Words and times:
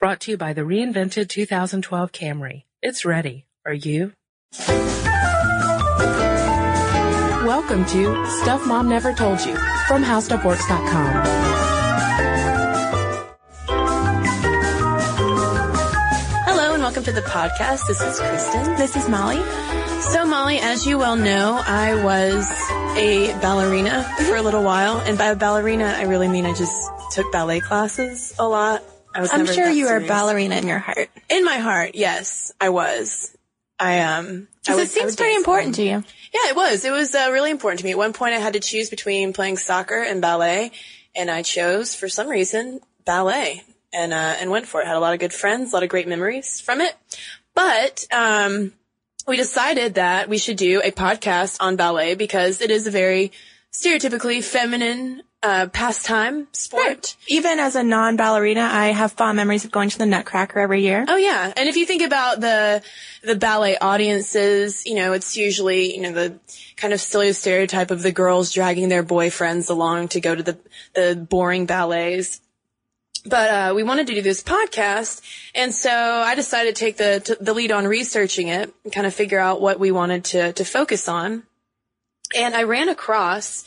Brought 0.00 0.20
to 0.20 0.30
you 0.30 0.38
by 0.38 0.54
the 0.54 0.62
reinvented 0.62 1.28
2012 1.28 2.10
Camry. 2.10 2.62
It's 2.80 3.04
ready. 3.04 3.44
Are 3.66 3.74
you? 3.74 4.14
Welcome 7.44 7.84
to 7.84 8.26
Stuff 8.40 8.66
Mom 8.66 8.88
Never 8.88 9.12
Told 9.12 9.40
You 9.44 9.54
from 9.86 10.02
HowStuffWorks.com. 10.02 11.22
Hello 16.46 16.72
and 16.72 16.82
welcome 16.82 17.04
to 17.04 17.12
the 17.12 17.20
podcast. 17.20 17.86
This 17.86 18.00
is 18.00 18.18
Cristen. 18.18 18.76
This 18.76 18.96
is 18.96 19.06
Molly. 19.06 19.42
So 20.00 20.24
Molly, 20.24 20.60
as 20.60 20.86
you 20.86 20.96
well 20.96 21.16
know, 21.16 21.60
I 21.62 22.02
was 22.02 22.50
a 22.96 23.38
ballerina 23.42 23.90
mm-hmm. 23.90 24.24
for 24.24 24.36
a 24.36 24.40
little 24.40 24.62
while. 24.62 24.96
And 25.00 25.18
by 25.18 25.34
ballerina, 25.34 25.92
I 25.94 26.04
really 26.04 26.28
mean 26.28 26.46
I 26.46 26.54
just 26.54 26.90
took 27.10 27.30
ballet 27.30 27.60
classes 27.60 28.32
a 28.38 28.48
lot. 28.48 28.82
I'm 29.14 29.46
sure 29.46 29.68
you 29.68 29.88
are 29.88 29.96
a 29.96 30.06
ballerina 30.06 30.56
in 30.56 30.66
your 30.66 30.78
heart. 30.78 31.08
In 31.28 31.44
my 31.44 31.58
heart, 31.58 31.94
yes, 31.94 32.52
I 32.60 32.68
was. 32.70 33.36
I 33.78 34.00
um. 34.00 34.48
I 34.68 34.72
Because 34.72 34.78
it 34.78 34.90
seems 34.90 35.16
pretty 35.16 35.36
important 35.36 35.76
to 35.76 35.82
you. 35.82 36.04
Yeah, 36.32 36.50
it 36.50 36.56
was. 36.56 36.84
It 36.84 36.92
was 36.92 37.14
uh, 37.14 37.30
really 37.32 37.50
important 37.50 37.80
to 37.80 37.84
me. 37.84 37.92
At 37.92 37.98
one 37.98 38.12
point, 38.12 38.34
I 38.34 38.38
had 38.38 38.52
to 38.52 38.60
choose 38.60 38.90
between 38.90 39.32
playing 39.32 39.56
soccer 39.56 40.00
and 40.00 40.20
ballet, 40.20 40.72
and 41.14 41.30
I 41.30 41.42
chose, 41.42 41.94
for 41.94 42.08
some 42.08 42.28
reason, 42.28 42.80
ballet, 43.04 43.64
and 43.92 44.12
uh, 44.12 44.36
and 44.38 44.50
went 44.50 44.66
for 44.66 44.80
it. 44.80 44.86
Had 44.86 44.96
a 44.96 45.00
lot 45.00 45.14
of 45.14 45.20
good 45.20 45.32
friends, 45.32 45.72
a 45.72 45.76
lot 45.76 45.82
of 45.82 45.88
great 45.88 46.06
memories 46.06 46.60
from 46.60 46.80
it. 46.80 46.94
But 47.54 48.06
um, 48.12 48.72
we 49.26 49.36
decided 49.36 49.94
that 49.94 50.28
we 50.28 50.38
should 50.38 50.56
do 50.56 50.80
a 50.82 50.92
podcast 50.92 51.56
on 51.60 51.76
ballet 51.76 52.14
because 52.14 52.60
it 52.60 52.70
is 52.70 52.86
a 52.86 52.90
very 52.90 53.32
stereotypically 53.72 54.42
feminine 54.42 55.22
uh, 55.42 55.66
pastime 55.68 56.48
sport. 56.52 57.16
Even 57.26 57.58
as 57.58 57.74
a 57.74 57.82
non-ballerina, 57.82 58.60
I 58.60 58.88
have 58.88 59.12
fond 59.12 59.36
memories 59.36 59.64
of 59.64 59.70
going 59.70 59.88
to 59.90 59.98
the 59.98 60.06
Nutcracker 60.06 60.58
every 60.58 60.82
year. 60.82 61.04
Oh 61.08 61.16
yeah, 61.16 61.52
and 61.56 61.68
if 61.68 61.76
you 61.76 61.86
think 61.86 62.02
about 62.02 62.40
the 62.40 62.82
the 63.22 63.36
ballet 63.36 63.78
audiences, 63.78 64.84
you 64.86 64.94
know, 64.94 65.12
it's 65.12 65.36
usually 65.36 65.94
you 65.94 66.02
know 66.02 66.12
the 66.12 66.38
kind 66.76 66.92
of 66.92 67.00
silly 67.00 67.32
stereotype 67.32 67.90
of 67.90 68.02
the 68.02 68.12
girls 68.12 68.52
dragging 68.52 68.88
their 68.88 69.02
boyfriends 69.02 69.70
along 69.70 70.08
to 70.08 70.20
go 70.20 70.34
to 70.34 70.42
the 70.42 70.58
the 70.94 71.16
boring 71.16 71.66
ballets. 71.66 72.40
But 73.24 73.50
uh, 73.50 73.72
we 73.74 73.82
wanted 73.82 74.06
to 74.06 74.14
do 74.14 74.22
this 74.22 74.42
podcast, 74.42 75.20
and 75.54 75.74
so 75.74 75.90
I 75.90 76.34
decided 76.34 76.74
to 76.74 76.80
take 76.80 76.96
the 76.96 77.20
to 77.20 77.36
the 77.40 77.54
lead 77.54 77.72
on 77.72 77.86
researching 77.86 78.48
it 78.48 78.72
and 78.84 78.92
kind 78.92 79.06
of 79.06 79.14
figure 79.14 79.38
out 79.38 79.60
what 79.60 79.78
we 79.78 79.90
wanted 79.90 80.24
to 80.26 80.52
to 80.54 80.64
focus 80.64 81.08
on. 81.08 81.44
And 82.34 82.54
I 82.54 82.62
ran 82.62 82.88
across 82.88 83.64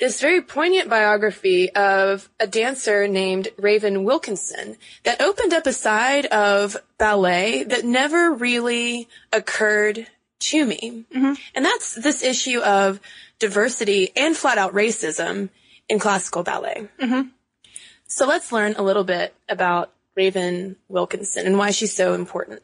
this 0.00 0.20
very 0.20 0.42
poignant 0.42 0.88
biography 0.88 1.70
of 1.70 2.28
a 2.40 2.46
dancer 2.46 3.06
named 3.06 3.48
Raven 3.58 4.04
Wilkinson 4.04 4.76
that 5.04 5.20
opened 5.20 5.52
up 5.52 5.66
a 5.66 5.72
side 5.72 6.26
of 6.26 6.76
ballet 6.98 7.62
that 7.64 7.84
never 7.84 8.32
really 8.32 9.08
occurred 9.32 10.06
to 10.40 10.64
me. 10.64 11.04
Mm-hmm. 11.14 11.34
And 11.54 11.64
that's 11.64 11.94
this 11.94 12.22
issue 12.22 12.60
of 12.60 13.00
diversity 13.38 14.10
and 14.16 14.36
flat 14.36 14.58
out 14.58 14.74
racism 14.74 15.50
in 15.88 15.98
classical 15.98 16.42
ballet. 16.42 16.88
Mm-hmm. 17.00 17.28
So 18.06 18.26
let's 18.26 18.52
learn 18.52 18.74
a 18.76 18.82
little 18.82 19.04
bit 19.04 19.34
about 19.48 19.92
Raven 20.14 20.76
Wilkinson 20.88 21.46
and 21.46 21.58
why 21.58 21.70
she's 21.70 21.92
so 21.92 22.14
important. 22.14 22.62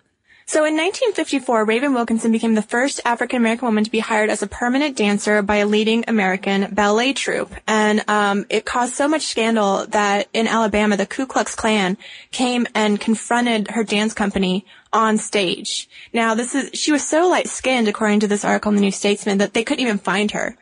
So 0.51 0.65
in 0.65 0.75
1954, 0.75 1.65
Raven 1.65 1.95
Wilkinson 1.95 2.33
became 2.33 2.57
the 2.57 2.61
first 2.61 3.01
African 3.05 3.37
American 3.37 3.67
woman 3.67 3.85
to 3.85 3.91
be 3.91 4.01
hired 4.01 4.31
as 4.31 4.43
a 4.43 4.49
permanent 4.49 4.97
dancer 4.97 5.43
by 5.43 5.59
a 5.59 5.65
leading 5.65 6.05
American 6.09 6.75
ballet 6.75 7.13
troupe. 7.13 7.55
And 7.69 8.03
um, 8.09 8.47
it 8.49 8.65
caused 8.65 8.95
so 8.95 9.07
much 9.07 9.27
scandal 9.27 9.87
that 9.91 10.27
in 10.33 10.49
Alabama, 10.49 10.97
the 10.97 11.07
Ku 11.07 11.25
Klux 11.27 11.55
Klan 11.55 11.97
came 12.33 12.67
and 12.75 13.01
confronted 13.01 13.71
her 13.71 13.85
dance 13.85 14.13
company 14.13 14.67
on 14.93 15.19
stage. 15.19 15.89
Now, 16.13 16.35
this 16.35 16.57
is 16.57 16.71
she 16.75 16.91
was 16.91 17.07
so 17.07 17.29
light-skinned, 17.29 17.87
according 17.87 18.19
to 18.19 18.27
this 18.27 18.45
article 18.45 18.71
in 18.71 18.75
the 18.75 18.83
New 18.83 18.91
Statesman, 18.91 19.39
that 19.39 19.55
they 19.55 19.63
couldn't 19.63 19.85
even 19.85 19.99
find 19.99 20.33
her. 20.33 20.57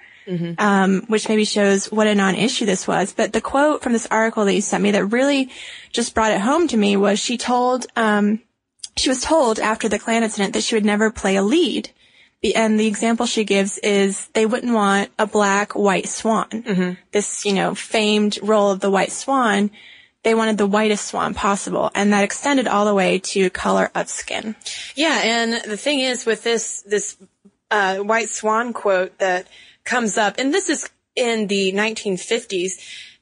Um, 0.58 1.04
which 1.06 1.26
maybe 1.30 1.46
shows 1.46 1.90
what 1.90 2.06
a 2.06 2.14
non-issue 2.14 2.66
this 2.66 2.86
was. 2.86 3.14
But 3.14 3.32
the 3.32 3.40
quote 3.40 3.82
from 3.82 3.94
this 3.94 4.06
article 4.10 4.44
that 4.44 4.52
you 4.52 4.60
sent 4.60 4.82
me 4.82 4.90
that 4.90 5.06
really 5.06 5.48
just 5.90 6.14
brought 6.14 6.32
it 6.32 6.42
home 6.42 6.68
to 6.68 6.76
me 6.76 6.98
was 6.98 7.18
she 7.18 7.38
told, 7.38 7.86
um, 7.96 8.42
she 8.98 9.08
was 9.08 9.22
told 9.22 9.58
after 9.58 9.88
the 9.88 9.98
Klan 9.98 10.22
incident 10.22 10.54
that 10.54 10.64
she 10.64 10.74
would 10.74 10.84
never 10.84 11.10
play 11.10 11.36
a 11.36 11.42
lead. 11.42 11.90
And 12.54 12.78
the 12.78 12.86
example 12.86 13.26
she 13.26 13.44
gives 13.44 13.78
is 13.78 14.28
they 14.28 14.46
wouldn't 14.46 14.72
want 14.72 15.10
a 15.18 15.26
black 15.26 15.74
white 15.74 16.08
swan. 16.08 16.48
This, 17.10 17.44
you 17.44 17.52
know, 17.52 17.74
famed 17.74 18.38
role 18.42 18.70
of 18.70 18.80
the 18.80 18.90
white 18.90 19.10
swan. 19.10 19.70
They 20.22 20.34
wanted 20.34 20.58
the 20.58 20.66
whitest 20.66 21.06
swan 21.06 21.34
possible. 21.34 21.90
And 21.94 22.12
that 22.12 22.24
extended 22.24 22.68
all 22.68 22.84
the 22.84 22.94
way 22.94 23.18
to 23.18 23.50
color 23.50 23.90
of 23.94 24.08
skin. 24.08 24.54
Yeah, 24.94 25.20
and 25.22 25.70
the 25.70 25.76
thing 25.76 26.00
is 26.00 26.26
with 26.26 26.44
this 26.44 26.82
this 26.82 27.16
uh, 27.70 27.98
White 27.98 28.28
Swan 28.28 28.72
quote 28.72 29.18
that 29.18 29.48
comes 29.84 30.16
up, 30.16 30.36
and 30.38 30.52
this 30.54 30.68
is 30.68 30.88
in 31.16 31.48
the 31.48 31.72
1950s. 31.72 32.72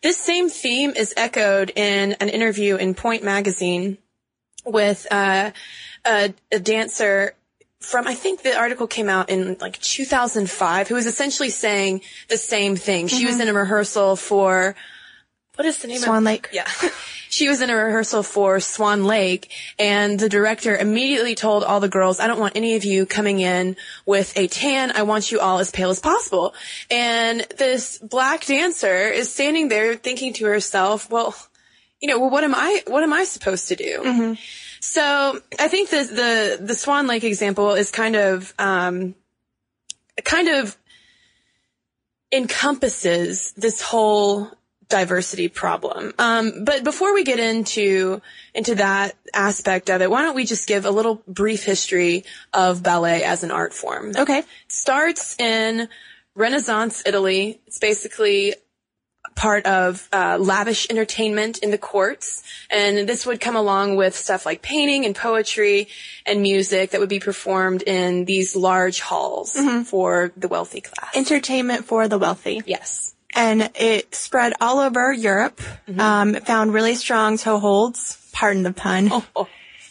This 0.02 0.18
same 0.18 0.48
theme 0.48 0.90
is 0.90 1.14
echoed 1.16 1.72
in 1.74 2.12
an 2.14 2.28
interview 2.28 2.76
in 2.76 2.94
Pointe 2.94 3.24
magazine 3.24 3.98
with 4.66 5.06
uh, 5.10 5.52
a, 6.04 6.34
a 6.52 6.58
dancer 6.58 7.34
from 7.80 8.06
I 8.06 8.14
think 8.14 8.42
the 8.42 8.56
article 8.56 8.86
came 8.86 9.08
out 9.08 9.30
in 9.30 9.56
like 9.60 9.80
2005 9.80 10.88
who 10.88 10.94
was 10.94 11.06
essentially 11.06 11.50
saying 11.50 12.02
the 12.28 12.38
same 12.38 12.74
thing. 12.76 13.06
She 13.06 13.26
was 13.26 13.38
in 13.38 13.48
a 13.48 13.54
rehearsal 13.54 14.16
for 14.16 14.74
what 15.54 15.66
is 15.66 15.78
the 15.78 15.88
name 15.88 15.98
Swan 15.98 16.18
of 16.18 16.24
Lake. 16.24 16.48
Yeah. 16.52 16.66
she 17.28 17.48
was 17.48 17.60
in 17.62 17.70
a 17.70 17.76
rehearsal 17.76 18.22
for 18.22 18.60
Swan 18.60 19.04
Lake 19.04 19.50
and 19.78 20.18
the 20.18 20.28
director 20.28 20.76
immediately 20.76 21.34
told 21.34 21.64
all 21.64 21.80
the 21.80 21.88
girls, 21.88 22.18
I 22.18 22.26
don't 22.26 22.40
want 22.40 22.56
any 22.56 22.76
of 22.76 22.84
you 22.84 23.06
coming 23.06 23.40
in 23.40 23.76
with 24.04 24.36
a 24.36 24.48
tan. 24.48 24.90
I 24.92 25.02
want 25.02 25.30
you 25.30 25.40
all 25.40 25.58
as 25.58 25.70
pale 25.70 25.90
as 25.90 26.00
possible. 26.00 26.54
And 26.90 27.40
this 27.56 27.98
black 27.98 28.46
dancer 28.46 28.96
is 28.96 29.32
standing 29.32 29.68
there 29.68 29.94
thinking 29.94 30.32
to 30.34 30.46
herself, 30.46 31.10
well, 31.10 31.34
you 32.00 32.08
know, 32.08 32.18
well, 32.18 32.30
what 32.30 32.44
am 32.44 32.54
I, 32.54 32.82
what 32.86 33.02
am 33.02 33.12
I 33.12 33.24
supposed 33.24 33.68
to 33.68 33.76
do? 33.76 34.02
So 34.80 35.40
I 35.58 35.68
think 35.68 35.90
the, 35.90 36.04
the, 36.04 36.64
the 36.64 36.74
Swan 36.74 37.06
Lake 37.06 37.24
example 37.24 37.72
is 37.72 37.90
kind 37.90 38.16
of, 38.16 38.52
um, 38.58 39.14
kind 40.24 40.48
of 40.48 40.76
encompasses 42.32 43.52
this 43.52 43.80
whole 43.80 44.50
diversity 44.88 45.48
problem. 45.48 46.12
Um, 46.18 46.64
but 46.64 46.84
before 46.84 47.12
we 47.14 47.24
get 47.24 47.40
into 47.40 48.20
into 48.54 48.76
that 48.76 49.16
aspect 49.34 49.90
of 49.90 50.00
it, 50.00 50.10
why 50.10 50.22
don't 50.22 50.36
we 50.36 50.44
just 50.44 50.68
give 50.68 50.84
a 50.84 50.90
little 50.90 51.22
brief 51.26 51.64
history 51.64 52.24
of 52.52 52.82
ballet 52.82 53.24
as 53.24 53.42
an 53.42 53.50
art 53.50 53.74
form? 53.74 54.12
Okay. 54.16 54.44
starts 54.68 55.38
in 55.40 55.88
Renaissance 56.34 57.02
Italy. 57.06 57.60
It's 57.66 57.78
basically 57.78 58.54
part 59.36 59.66
of 59.66 60.08
uh, 60.12 60.38
lavish 60.40 60.88
entertainment 60.90 61.58
in 61.58 61.70
the 61.70 61.78
courts, 61.78 62.42
and 62.70 63.08
this 63.08 63.24
would 63.26 63.40
come 63.40 63.54
along 63.54 63.94
with 63.96 64.16
stuff 64.16 64.44
like 64.46 64.62
painting 64.62 65.04
and 65.04 65.14
poetry 65.14 65.86
and 66.24 66.42
music 66.42 66.90
that 66.90 67.00
would 67.00 67.08
be 67.08 67.20
performed 67.20 67.82
in 67.82 68.24
these 68.24 68.56
large 68.56 68.98
halls 69.00 69.52
for 69.84 70.32
the 70.36 70.48
wealthy 70.48 70.80
class. 70.80 71.14
Entertainment 71.14 71.84
for 71.84 72.08
the 72.08 72.18
wealthy. 72.18 72.62
yes. 72.66 73.14
and 73.34 73.70
it 73.74 74.14
spread 74.14 74.54
all 74.60 74.80
over 74.80 75.12
Europe. 75.12 75.60
Um, 75.98 76.34
found 76.34 76.72
really 76.72 76.94
strong 76.94 77.36
toeholds, 77.36 78.32
pardon 78.32 78.62
the 78.62 78.72
pun, 78.72 79.10
Oh, 79.12 79.46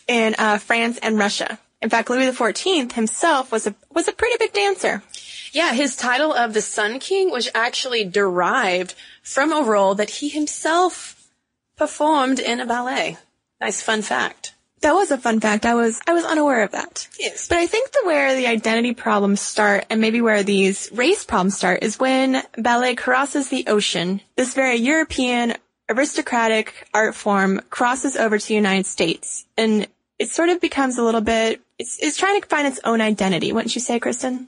in 0.07 0.35
uh, 0.39 0.57
France 0.57 0.97
and 1.01 1.17
Russia. 1.17 1.59
In 1.81 1.89
fact, 1.91 2.09
Louis 2.09 2.31
XIV 2.31 2.93
himself 2.93 3.51
was 3.51 3.67
a 3.67 3.75
was 3.93 4.07
a 4.07 4.11
pretty 4.13 4.37
big 4.39 4.53
dancer. 4.53 5.03
Yeah, 5.51 5.73
his 5.73 5.95
title 5.95 6.33
of 6.33 6.53
the 6.53 6.61
Sun 6.61 6.99
King 6.99 7.29
was 7.31 7.47
actually 7.53 8.03
derived 8.03 8.93
from 9.25 9.51
a 9.51 9.63
role 9.63 9.95
that 9.95 10.09
he 10.09 10.29
himself 10.29 11.27
performed 11.75 12.39
in 12.39 12.61
a 12.61 12.65
ballet. 12.65 13.17
Nice 13.59 13.81
fun 13.81 14.01
fact. 14.01 14.53
That 14.81 14.93
was 14.93 15.09
a 15.09 15.17
fun 15.17 15.39
fact. 15.39 15.65
I 15.65 15.73
was 15.73 15.99
I 16.07 16.13
was 16.13 16.23
unaware 16.23 16.63
of 16.63 16.71
that. 16.71 17.07
Yes. 17.19 17.47
But 17.47 17.57
I 17.57 17.65
think 17.65 17.91
the 17.91 18.01
where 18.05 18.35
the 18.35 18.47
identity 18.47 18.93
problems 18.93 19.41
start, 19.41 19.85
and 19.89 19.99
maybe 19.99 20.21
where 20.21 20.43
these 20.43 20.89
race 20.93 21.25
problems 21.25 21.57
start, 21.57 21.81
is 21.81 21.99
when 21.99 22.43
ballet 22.57 22.95
crosses 22.95 23.49
the 23.49 23.65
ocean. 23.67 24.21
This 24.35 24.53
very 24.53 24.75
European 24.75 25.55
aristocratic 25.89 26.87
art 26.93 27.15
form 27.15 27.61
crosses 27.69 28.15
over 28.15 28.37
to 28.37 28.47
the 28.47 28.53
United 28.53 28.85
States, 28.85 29.45
and 29.57 29.87
it 30.19 30.29
sort 30.29 30.49
of 30.49 30.61
becomes 30.61 30.97
a 30.97 31.03
little 31.03 31.21
bit. 31.21 31.61
It's, 31.79 31.97
it's 31.99 32.17
trying 32.17 32.39
to 32.39 32.47
find 32.47 32.67
its 32.67 32.79
own 32.83 33.01
identity, 33.01 33.51
wouldn't 33.51 33.75
you 33.75 33.81
say, 33.81 33.99
Cristen? 33.99 34.47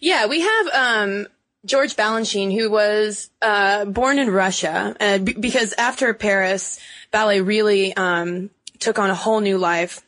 Yeah, 0.00 0.26
we 0.26 0.40
have 0.40 0.66
um, 0.68 1.26
George 1.68 1.94
Balanchine, 1.94 2.52
who 2.52 2.70
was 2.70 3.30
uh, 3.42 3.84
born 3.84 4.18
in 4.18 4.30
Russia, 4.30 4.96
uh, 4.98 5.18
b- 5.18 5.34
because 5.38 5.74
after 5.74 6.12
Paris, 6.14 6.80
ballet 7.10 7.40
really 7.42 7.94
um, 7.94 8.50
took 8.80 8.98
on 8.98 9.10
a 9.10 9.14
whole 9.14 9.40
new 9.40 9.58
life 9.58 10.02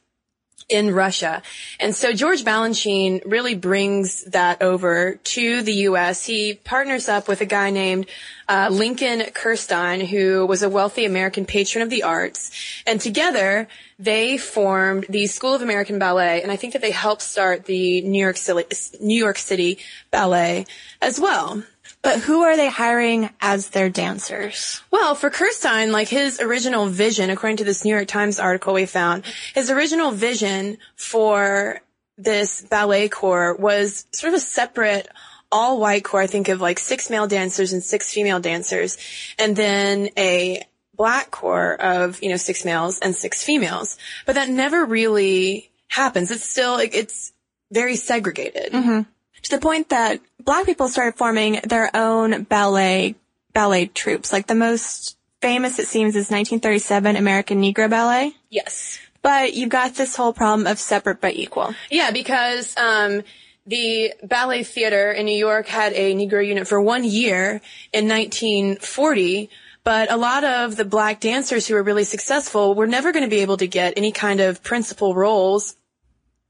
in 0.69 0.93
Russia. 0.93 1.43
And 1.79 1.95
so 1.95 2.13
George 2.13 2.45
Balanchine 2.45 3.23
really 3.25 3.55
brings 3.55 4.25
that 4.25 4.63
over 4.63 5.17
to 5.17 5.63
the 5.63 5.73
U.S. 5.73 6.25
He 6.25 6.55
partners 6.55 7.09
up 7.09 7.29
with 7.29 7.41
a 7.41 7.47
guy 7.47 7.71
named 7.71 8.07
uh, 8.49 8.69
Lincoln 8.71 9.21
Kirstein, 9.33 10.07
who 10.07 10.47
was 10.47 10.63
a 10.63 10.69
wealthy 10.69 11.05
American 11.05 11.45
patron 11.45 11.83
of 11.83 11.91
the 11.91 12.03
arts. 12.03 12.51
And 12.87 13.01
together, 13.01 13.69
they 13.99 14.39
formed 14.39 15.07
the 15.09 15.27
School 15.27 15.55
of 15.55 15.63
American 15.63 15.99
Ballet, 15.99 16.43
and 16.43 16.51
I 16.51 16.57
think 16.57 16.73
that 16.73 16.83
they 16.83 16.91
helped 16.91 17.23
start 17.23 17.65
the 17.67 18.01
New 18.03 18.21
York 18.21 18.37
City, 18.37 18.65
New 19.01 19.19
York 19.19 19.39
City 19.39 19.79
Ballet 20.11 20.67
as 21.01 21.21
well. 21.21 21.63
But 22.03 22.21
who 22.21 22.43
are 22.43 22.57
they 22.57 22.69
hiring 22.69 23.29
as 23.41 23.71
their 23.71 23.91
dancers? 23.91 24.83
Well, 24.91 25.15
for 25.15 25.31
Kirstein, 25.31 25.91
like 25.91 26.09
his 26.09 26.41
original 26.41 26.87
vision, 26.87 27.29
according 27.29 27.59
to 27.59 27.65
this 27.65 27.85
New 27.85 27.95
York 27.95 28.09
Times 28.09 28.39
article 28.39 28.73
we 28.73 28.87
found, 28.87 29.25
his 29.55 29.71
original 29.71 30.11
vision 30.11 30.79
for 30.97 31.81
this 32.17 32.63
ballet 32.63 33.09
corps 33.09 33.55
was 33.55 34.07
sort 34.13 34.33
of 34.33 34.39
a 34.39 34.41
separate 34.41 35.09
all 35.53 35.79
white 35.81 36.05
corps. 36.05 36.23
I 36.23 36.27
think 36.27 36.49
of 36.49 36.61
like 36.61 36.79
six 36.79 37.11
male 37.11 37.27
dancers 37.27 37.73
and 37.73 37.83
six 37.83 38.13
female 38.13 38.41
dancers, 38.41 38.97
and 39.39 39.55
then 39.55 40.09
a 40.17 40.63
black 40.95 41.31
corps 41.31 41.75
of, 41.81 42.23
you 42.23 42.29
know, 42.29 42.37
six 42.37 42.65
males 42.65 42.99
and 42.99 43.15
six 43.15 43.43
females. 43.43 43.99
But 44.27 44.37
that 44.37 44.49
never 44.49 44.85
really 44.85 45.71
happens. 45.89 46.31
It's 46.31 46.49
still, 46.49 46.79
it's 46.79 47.33
very 47.73 47.97
segregated. 47.97 48.73
Mm-hmm. 48.73 49.03
To 49.43 49.51
the 49.51 49.59
point 49.59 49.89
that 49.89 50.21
black 50.45 50.67
people 50.67 50.89
started 50.89 51.17
forming 51.17 51.61
their 51.65 51.91
own 51.95 52.45
ballet, 52.45 53.15
ballet 53.53 53.87
troupes. 53.87 54.33
Like 54.33 54.47
the 54.47 54.55
most 54.55 55.17
famous, 55.41 55.79
it 55.79 55.87
seems, 55.87 56.11
is 56.17 56.31
1937 56.31 57.17
American 57.17 57.63
Negro 57.63 57.89
Ballet. 57.89 58.33
Yes. 58.51 58.99
But 59.23 59.55
you've 59.55 59.69
got 59.69 59.95
this 59.95 60.17
whole 60.17 60.33
problem 60.33 60.67
of 60.67 60.79
separate 60.79 61.21
but 61.21 61.35
equal. 61.35 61.75
Yeah, 61.91 62.11
because, 62.11 62.77
um, 62.77 63.23
the 63.67 64.13
ballet 64.23 64.65
theater 64.65 65.13
in 65.13 65.27
New 65.27 65.37
York 65.37 65.67
had 65.67 65.93
a 65.93 66.15
Negro 66.15 66.45
unit 66.45 66.67
for 66.67 66.81
one 66.81 67.05
year 67.05 67.61
in 67.93 68.09
1940, 68.09 69.51
but 69.85 70.11
a 70.11 70.17
lot 70.17 70.45
of 70.45 70.77
the 70.77 70.85
black 70.85 71.21
dancers 71.21 71.67
who 71.67 71.75
were 71.75 71.83
really 71.83 72.05
successful 72.05 72.75
were 72.75 72.87
never 72.87 73.13
going 73.13 73.25
to 73.25 73.31
be 73.31 73.43
able 73.43 73.59
to 73.59 73.67
get 73.67 73.95
any 73.97 74.13
kind 74.13 74.41
of 74.41 74.63
principal 74.63 75.15
roles 75.15 75.77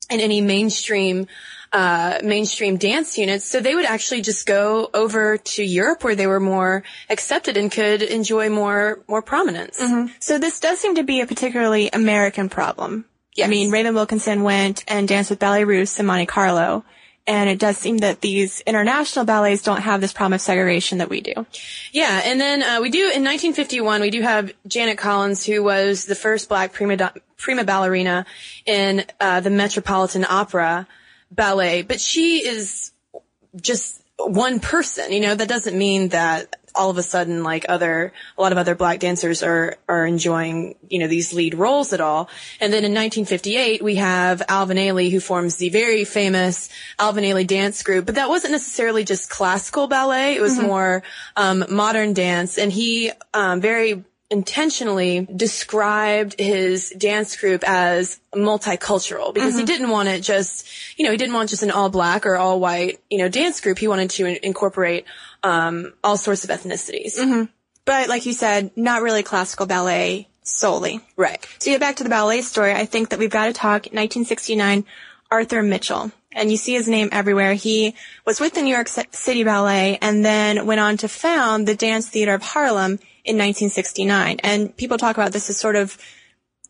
in 0.09 0.21
any 0.21 0.41
mainstream 0.41 1.27
uh, 1.73 2.19
mainstream 2.23 2.77
dance 2.77 3.17
units. 3.17 3.45
So 3.45 3.61
they 3.61 3.75
would 3.75 3.85
actually 3.85 4.23
just 4.23 4.47
go 4.47 4.91
over 4.93 5.39
to 5.39 5.63
Europe 5.63 6.03
where 6.03 6.17
they 6.17 6.27
were 6.27 6.41
more 6.41 6.83
accepted 7.09 7.57
and 7.57 7.71
could 7.71 8.03
enjoy 8.03 8.51
more 8.51 9.01
more 9.09 9.23
prominence. 9.23 9.81
Mm-hmm. 9.81 10.13
So 10.19 10.39
this 10.39 10.61
does 10.61 10.79
seem 10.81 10.97
to 10.97 11.03
be 11.03 11.21
a 11.21 11.27
particularly 11.27 11.91
American 11.93 12.49
problem. 12.49 13.05
Yes. 13.35 13.47
I 13.47 13.51
mean, 13.51 13.71
Raven 13.71 13.95
Wilkinson 13.95 14.43
went 14.43 14.85
and 14.89 15.07
danced 15.07 15.31
with 15.31 15.39
Ballet 15.39 15.65
Russe 15.65 15.99
in 16.01 16.07
Monte 16.07 16.27
Carlo. 16.27 16.85
And 17.27 17.49
it 17.49 17.61
does 17.61 17.77
seem 17.77 17.99
that 17.99 18.23
these 18.23 18.61
international 18.63 19.25
ballets 19.25 19.63
don't 19.63 19.83
have 19.83 20.01
this 20.01 20.13
problem 20.13 20.33
of 20.33 20.41
segregation 20.41 20.99
that 20.99 21.09
we 21.09 21.21
do. 21.21 21.47
Yeah, 21.93 22.23
and 22.25 22.41
then 22.41 22.63
uh, 22.63 22.81
we 22.81 22.91
do 22.91 22.99
in 22.99 23.23
1951 23.23 24.01
we 24.01 24.11
do 24.11 24.23
have 24.23 24.53
Janet 24.67 24.99
Collins, 24.99 25.45
who 25.45 25.63
was 25.63 26.07
the 26.07 26.17
first 26.17 26.49
black 26.49 26.73
prima 26.73 27.13
prima 27.37 27.63
ballerina 27.63 28.27
in 28.67 29.05
uh, 29.21 29.41
the 29.41 29.51
Metropolitan 29.51 30.27
Opera 30.29 30.89
ballet, 31.31 31.83
but 31.83 32.01
she 32.01 32.47
is 32.47 32.93
just 33.61 34.03
one 34.19 34.61
person. 34.61 35.13
You 35.13 35.21
know, 35.21 35.35
that 35.35 35.49
doesn't 35.49 35.77
mean 35.77 36.09
that 36.09 36.57
all 36.75 36.91
of 36.91 36.99
a 36.99 37.03
sudden 37.03 37.43
like 37.43 37.67
other 37.69 38.13
a 38.39 38.43
lot 38.43 38.53
of 38.53 38.59
other 38.59 38.75
black 38.75 39.01
dancers 39.01 39.43
are 39.43 39.77
are 39.89 40.07
enjoying 40.07 40.77
you 40.89 40.99
know 40.99 41.09
these 41.09 41.33
lead 41.33 41.55
roles 41.55 41.93
at 41.93 42.01
all 42.01 42.29
and 42.61 42.73
then 42.73 42.85
in 42.85 42.93
1958 42.93 43.83
we 43.83 43.97
have 43.97 44.43
Alvin 44.49 44.77
Ailey 44.77 45.11
who 45.11 45.21
forms 45.21 45.57
the 45.57 45.69
very 45.69 46.05
famous 46.05 46.69
Alvin 46.99 47.25
Ailey 47.25 47.47
dance 47.47 47.83
group 47.83 48.07
but 48.07 48.15
that 48.15 48.29
wasn't 48.29 48.53
necessarily 48.53 49.05
just 49.05 49.31
classical 49.31 49.89
ballet 49.89 50.37
it 50.37 50.41
was 50.41 50.59
mm-hmm. 50.59 50.67
more 50.67 51.03
um, 51.37 51.65
modern 51.69 52.13
dance 52.13 52.59
and 52.59 52.71
he 52.73 53.11
um, 53.35 53.61
very 53.61 54.05
intentionally 54.31 55.27
described 55.35 56.39
his 56.39 56.91
dance 56.91 57.37
group 57.37 57.65
as 57.67 58.21
multicultural 58.33 59.35
because 59.35 59.53
mm-hmm. 59.53 59.61
he 59.61 59.65
didn't 59.65 59.91
want 59.91 60.09
it 60.09 60.23
just, 60.23 60.69
you 60.97 61.05
know, 61.05 61.11
he 61.11 61.17
didn't 61.17 61.35
want 61.35 61.51
just 61.51 61.65
an 61.65 61.71
all 61.71 61.91
black 61.91 62.25
or 62.27 62.37
all 62.37 62.61
white, 62.61 63.01
you 63.11 63.19
know, 63.19 63.29
dance 63.29 63.61
group. 63.61 63.79
He 63.79 63.89
wanted 63.89 64.11
to 64.11 64.27
in- 64.27 64.39
incorporate 64.43 65.05
um, 65.43 65.93
all 66.05 66.17
sorts 66.17 66.45
of 66.45 66.51
ethnicities. 66.51 67.19
Mm-hmm. 67.19 67.45
But 67.85 68.09
like 68.09 68.25
you 68.25 68.33
said, 68.33 68.71
not 68.77 69.03
really 69.03 69.25
classical 69.25 69.67
ballet 69.67 70.29
solely. 70.43 71.01
Right. 71.17 71.45
To 71.61 71.71
get 71.71 71.81
back 71.81 71.97
to 71.97 72.05
the 72.05 72.11
ballet 72.11 72.43
story, 72.43 72.73
I 72.73 72.85
think 72.85 73.11
that 73.11 73.19
we've 73.19 73.31
got 73.31 73.47
to 73.47 73.53
talk 73.53 73.87
1969 73.87 74.85
Arthur 75.31 75.63
Mitchell. 75.63 76.13
And 76.33 76.53
you 76.53 76.57
see 76.57 76.75
his 76.75 76.89
name 76.89 77.09
everywhere. 77.11 77.55
He 77.55 77.97
was 78.25 78.39
with 78.39 78.55
the 78.55 78.63
New 78.63 78.73
York 78.73 78.87
City 78.89 79.43
Ballet 79.43 79.99
and 80.01 80.25
then 80.25 80.67
went 80.67 80.81
on 80.81 80.97
to 80.99 81.09
found 81.09 81.67
the 81.67 81.75
Dance 81.75 82.09
Theater 82.09 82.35
of 82.35 82.43
Harlem 82.43 83.01
in 83.25 83.37
1969. 83.37 84.41
And 84.43 84.77
people 84.77 84.99
talk 84.99 85.17
about 85.17 85.33
this 85.33 85.51
as 85.51 85.57
sort 85.57 85.77
of, 85.77 85.97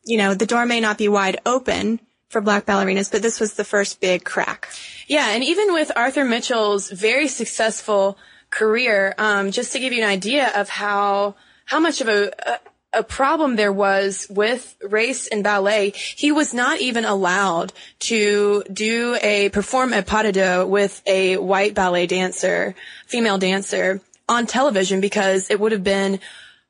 you 0.04 0.16
know, 0.18 0.34
the 0.34 0.46
door 0.46 0.66
may 0.66 0.80
not 0.80 0.98
be 0.98 1.08
wide 1.08 1.40
open 1.46 2.00
for 2.28 2.40
black 2.40 2.64
ballerinas, 2.64 3.10
but 3.10 3.22
this 3.22 3.40
was 3.40 3.54
the 3.54 3.64
first 3.64 4.00
big 4.00 4.24
crack. 4.24 4.68
Yeah, 5.06 5.30
and 5.30 5.42
even 5.42 5.72
with 5.72 5.90
Arthur 5.96 6.24
Mitchell's 6.24 6.90
very 6.90 7.28
successful 7.28 8.16
career, 8.50 9.14
um, 9.18 9.50
just 9.50 9.72
to 9.72 9.80
give 9.80 9.92
you 9.92 10.02
an 10.02 10.08
idea 10.08 10.50
of 10.54 10.68
how 10.68 11.34
how 11.66 11.80
much 11.80 12.00
of 12.00 12.08
a, 12.08 12.32
a 12.46 12.58
a 12.92 13.02
problem 13.02 13.56
there 13.56 13.72
was 13.72 14.26
with 14.28 14.76
race 14.82 15.26
in 15.26 15.42
ballet. 15.42 15.90
He 15.90 16.32
was 16.32 16.52
not 16.52 16.80
even 16.80 17.04
allowed 17.04 17.72
to 18.00 18.64
do 18.72 19.16
a 19.22 19.48
perform 19.50 19.92
a 19.92 20.02
pas 20.02 20.24
de 20.24 20.32
deux 20.32 20.66
with 20.66 21.00
a 21.06 21.36
white 21.36 21.74
ballet 21.74 22.06
dancer, 22.06 22.74
female 23.06 23.38
dancer 23.38 24.00
on 24.30 24.46
television 24.46 25.00
because 25.00 25.50
it 25.50 25.60
would 25.60 25.72
have 25.72 25.84
been 25.84 26.20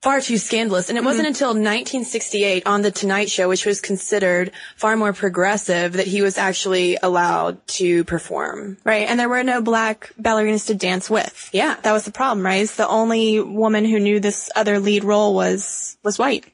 far 0.02 0.20
too 0.20 0.38
scandalous. 0.38 0.88
And 0.88 0.96
it 0.96 1.04
wasn't 1.04 1.26
mm-hmm. 1.26 1.32
until 1.32 1.48
1968 1.48 2.66
on 2.66 2.82
The 2.82 2.90
Tonight 2.90 3.30
Show, 3.30 3.48
which 3.48 3.66
was 3.66 3.80
considered 3.80 4.50
far 4.76 4.96
more 4.96 5.12
progressive, 5.12 5.92
that 5.94 6.06
he 6.06 6.22
was 6.22 6.38
actually 6.38 6.96
allowed 7.02 7.64
to 7.68 8.04
perform. 8.04 8.78
Right. 8.82 9.06
And 9.08 9.20
there 9.20 9.28
were 9.28 9.44
no 9.44 9.60
black 9.60 10.12
ballerinas 10.20 10.66
to 10.68 10.74
dance 10.74 11.10
with. 11.10 11.50
Yeah. 11.52 11.76
That 11.82 11.92
was 11.92 12.06
the 12.06 12.12
problem, 12.12 12.44
right? 12.44 12.66
The 12.66 12.88
only 12.88 13.40
woman 13.40 13.84
who 13.84 14.00
knew 14.00 14.20
this 14.20 14.50
other 14.56 14.80
lead 14.80 15.04
role 15.04 15.34
was, 15.34 15.98
was 16.02 16.18
white. 16.18 16.46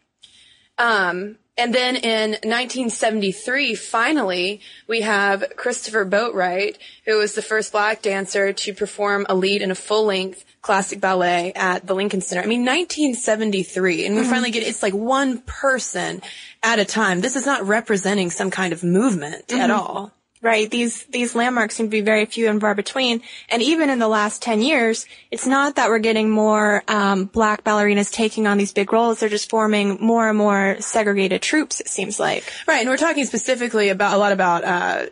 Um, 0.77 1.39
and 1.59 1.75
then 1.75 1.97
in 1.97 2.31
1973, 2.33 3.75
finally, 3.75 4.61
we 4.87 5.01
have 5.01 5.45
Christopher 5.57 6.05
Boatwright, 6.05 6.77
who 7.07 7.19
was 7.19 7.35
the 7.35 7.43
first 7.43 7.73
black 7.73 8.03
dancer 8.03 8.53
to 8.53 8.75
perform 8.75 9.25
a 9.29 9.35
lead 9.35 9.63
in 9.63 9.71
a 9.71 9.75
full-length 9.75 10.45
classic 10.61 11.01
ballet 11.01 11.53
at 11.55 11.87
the 11.87 11.95
Lincoln 11.95 12.21
Center. 12.21 12.43
I 12.43 12.47
mean, 12.47 12.61
1973, 12.61 14.05
and 14.05 14.17
we 14.17 14.23
mm-hmm. 14.23 14.31
finally 14.31 14.51
get, 14.51 14.65
it's 14.65 14.83
like 14.83 14.95
one 14.95 15.39
person 15.39 16.21
at 16.63 16.79
a 16.79 16.85
time. 16.85 17.21
This 17.21 17.37
is 17.37 17.47
not 17.47 17.67
representing 17.67 18.31
some 18.31 18.51
kind 18.51 18.73
of 18.73 18.85
movement 18.85 19.47
mm-hmm. 19.47 19.61
at 19.61 19.71
all. 19.71 20.13
Right. 20.43 20.71
These, 20.71 21.05
these 21.07 21.35
landmarks 21.35 21.77
seem 21.77 21.87
to 21.87 21.91
be 21.91 22.03
very 22.03 22.27
few 22.27 22.49
and 22.49 22.61
far 22.61 22.75
between. 22.75 23.23
And 23.49 23.63
even 23.63 23.89
in 23.89 23.99
the 23.99 24.09
last 24.09 24.43
10 24.43 24.61
years, 24.61 25.07
it's 25.31 25.47
not 25.47 25.77
that 25.77 25.89
we're 25.89 25.99
getting 25.99 26.31
more, 26.31 26.85
um, 26.89 27.25
black 27.25 27.65
ballerinas 27.65 28.13
taking 28.13 28.47
on 28.47 28.59
these 28.59 28.73
big 28.73 28.93
roles. 28.93 29.21
They're 29.21 29.29
just 29.29 29.49
forming 29.49 29.99
more 30.01 30.29
and 30.29 30.37
more 30.37 30.77
segregated 30.81 31.41
troupes, 31.41 31.81
it 31.81 31.89
seems 31.89 32.21
like. 32.21 32.45
Right. 32.69 32.81
And 32.81 32.89
we're 32.89 32.99
talking 32.99 33.25
specifically 33.25 33.89
about, 33.89 34.15
a 34.15 34.19
lot 34.19 34.33
about, 34.33 34.65
uh, 34.65 35.07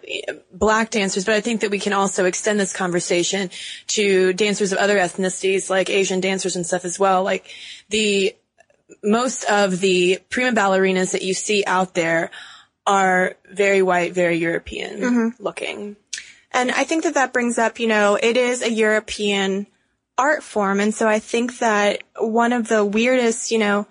black 0.52 0.90
dancers, 0.90 1.24
but 1.24 1.34
I 1.34 1.40
think 1.40 1.62
that 1.62 1.70
we 1.70 1.78
can 1.78 1.94
also 1.94 2.26
extend 2.26 2.60
this 2.60 2.72
conversation 2.72 3.50
to 3.88 4.34
dancers 4.34 4.72
of 4.72 4.78
other 4.78 4.98
ethnicities, 4.98 5.70
like 5.70 5.88
Asian 5.88 6.20
dancers 6.20 6.54
and 6.54 6.66
stuff 6.66 6.84
as 6.84 6.98
well. 6.98 7.22
Like 7.22 7.46
the, 7.88 8.36
most 9.02 9.44
of 9.44 9.80
the 9.80 10.18
prima 10.28 10.52
ballerinas 10.52 11.12
that 11.12 11.22
you 11.22 11.34
see 11.34 11.64
out 11.66 11.94
there 11.94 12.30
are 12.86 13.34
very 13.50 13.82
white, 13.82 14.12
very 14.12 14.36
European 14.36 15.00
mm-hmm. 15.00 15.42
looking. 15.42 15.96
And 16.52 16.70
I 16.70 16.84
think 16.84 17.04
that 17.04 17.14
that 17.14 17.32
brings 17.32 17.58
up, 17.58 17.80
you 17.80 17.88
know, 17.88 18.18
it 18.20 18.36
is 18.36 18.62
a 18.62 18.70
European 18.70 19.66
art 20.16 20.42
form. 20.42 20.80
And 20.80 20.94
so 20.94 21.08
I 21.08 21.18
think 21.18 21.58
that 21.58 22.02
one 22.18 22.52
of 22.52 22.68
the 22.68 22.84
weirdest, 22.84 23.50
you 23.50 23.58
know, 23.58 23.86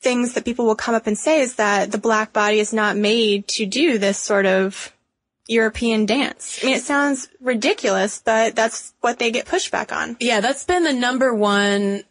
things 0.00 0.32
that 0.32 0.44
people 0.44 0.66
will 0.66 0.74
come 0.74 0.94
up 0.94 1.06
and 1.06 1.16
say 1.16 1.40
is 1.40 1.54
that 1.56 1.92
the 1.92 1.98
black 1.98 2.32
body 2.32 2.58
is 2.58 2.72
not 2.72 2.96
made 2.96 3.46
to 3.46 3.66
do 3.66 3.98
this 3.98 4.18
sort 4.18 4.46
of 4.46 4.92
European 5.46 6.06
dance. 6.06 6.58
I 6.62 6.66
mean, 6.66 6.76
it 6.76 6.82
sounds 6.82 7.28
ridiculous, 7.40 8.20
but 8.24 8.56
that's 8.56 8.94
what 9.00 9.18
they 9.18 9.30
get 9.30 9.46
pushback 9.46 9.96
on. 9.96 10.16
Yeah, 10.18 10.40
that's 10.40 10.64
been 10.64 10.82
the 10.82 10.92
number 10.92 11.32
one 11.32 12.02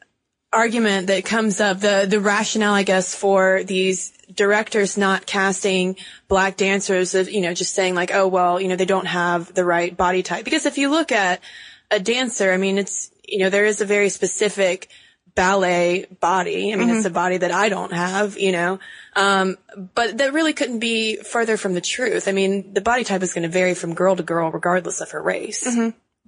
argument 0.53 1.07
that 1.07 1.25
comes 1.25 1.61
up, 1.61 1.79
the, 1.79 2.05
the 2.09 2.19
rationale, 2.19 2.73
I 2.73 2.83
guess, 2.83 3.15
for 3.15 3.63
these 3.63 4.11
directors 4.33 4.97
not 4.97 5.25
casting 5.25 5.97
black 6.27 6.57
dancers 6.57 7.15
of, 7.15 7.29
you 7.29 7.41
know, 7.41 7.53
just 7.53 7.73
saying 7.73 7.95
like, 7.95 8.11
oh, 8.13 8.27
well, 8.27 8.59
you 8.59 8.67
know, 8.67 8.75
they 8.75 8.85
don't 8.85 9.07
have 9.07 9.53
the 9.53 9.65
right 9.65 9.95
body 9.95 10.23
type. 10.23 10.45
Because 10.45 10.65
if 10.65 10.77
you 10.77 10.89
look 10.89 11.11
at 11.11 11.41
a 11.89 11.99
dancer, 11.99 12.51
I 12.51 12.57
mean, 12.57 12.77
it's, 12.77 13.11
you 13.27 13.39
know, 13.39 13.49
there 13.49 13.65
is 13.65 13.81
a 13.81 13.85
very 13.85 14.09
specific 14.09 14.89
ballet 15.35 16.05
body. 16.19 16.73
I 16.73 16.75
mean, 16.75 16.89
it's 16.89 17.05
a 17.05 17.09
body 17.09 17.37
that 17.37 17.51
I 17.51 17.69
don't 17.69 17.93
have, 17.93 18.37
you 18.37 18.51
know. 18.51 18.79
Um, 19.15 19.57
but 19.95 20.17
that 20.17 20.33
really 20.33 20.51
couldn't 20.51 20.79
be 20.79 21.17
further 21.17 21.55
from 21.55 21.73
the 21.73 21.81
truth. 21.81 22.27
I 22.27 22.33
mean, 22.33 22.73
the 22.73 22.81
body 22.81 23.05
type 23.05 23.23
is 23.23 23.33
going 23.33 23.43
to 23.43 23.49
vary 23.49 23.73
from 23.73 23.93
girl 23.93 24.17
to 24.17 24.23
girl 24.23 24.51
regardless 24.51 24.99
of 24.99 25.11
her 25.11 25.21
race. 25.21 25.65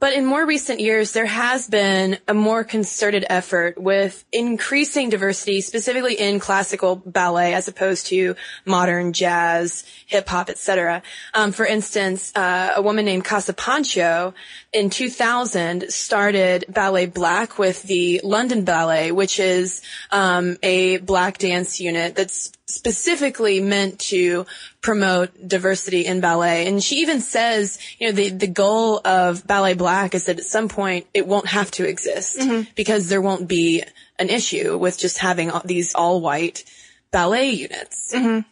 But 0.03 0.15
in 0.15 0.25
more 0.25 0.45
recent 0.45 0.81
years, 0.81 1.13
there 1.13 1.25
has 1.25 1.65
been 1.69 2.17
a 2.27 2.33
more 2.33 2.65
concerted 2.65 3.25
effort 3.29 3.81
with 3.81 4.25
increasing 4.33 5.09
diversity, 5.09 5.61
specifically 5.61 6.15
in 6.15 6.41
classical 6.41 6.97
ballet 6.97 7.53
as 7.53 7.69
opposed 7.69 8.07
to 8.07 8.35
modern 8.65 9.13
jazz, 9.13 9.85
hip 10.05 10.27
hop, 10.27 10.49
etc. 10.49 11.03
Um, 11.33 11.53
for 11.53 11.65
instance, 11.65 12.35
uh, 12.35 12.73
a 12.75 12.81
woman 12.81 13.05
named 13.05 13.23
Cassa 13.23 13.53
Pancho 13.53 14.33
in 14.73 14.89
2000 14.89 15.89
started 15.89 16.65
Ballet 16.67 17.05
Black 17.05 17.57
with 17.57 17.83
the 17.83 18.19
London 18.25 18.65
Ballet, 18.65 19.13
which 19.13 19.39
is 19.39 19.81
um, 20.11 20.57
a 20.61 20.97
black 20.97 21.37
dance 21.37 21.79
unit 21.79 22.13
that's 22.15 22.51
specifically 22.65 23.59
meant 23.59 23.99
to 23.99 24.45
promote 24.81 25.31
diversity 25.47 26.05
in 26.05 26.21
ballet. 26.21 26.67
And 26.67 26.83
she 26.83 26.97
even 26.97 27.21
says, 27.21 27.77
you 27.99 28.07
know, 28.07 28.13
the, 28.13 28.29
the 28.29 28.47
goal 28.47 28.99
of 29.05 29.45
Ballet 29.45 29.75
Black 29.75 29.92
is 30.13 30.25
that 30.25 30.39
at 30.39 30.45
some 30.45 30.69
point 30.69 31.07
it 31.13 31.27
won't 31.27 31.47
have 31.47 31.71
to 31.71 31.87
exist 31.87 32.39
mm-hmm. 32.39 32.69
because 32.75 33.09
there 33.09 33.21
won't 33.21 33.47
be 33.47 33.83
an 34.17 34.29
issue 34.29 34.77
with 34.77 34.97
just 34.97 35.19
having 35.19 35.51
all- 35.51 35.61
these 35.65 35.95
all 35.95 36.21
white 36.21 36.63
ballet 37.11 37.51
units. 37.51 38.13
Mm-hmm. 38.13 38.47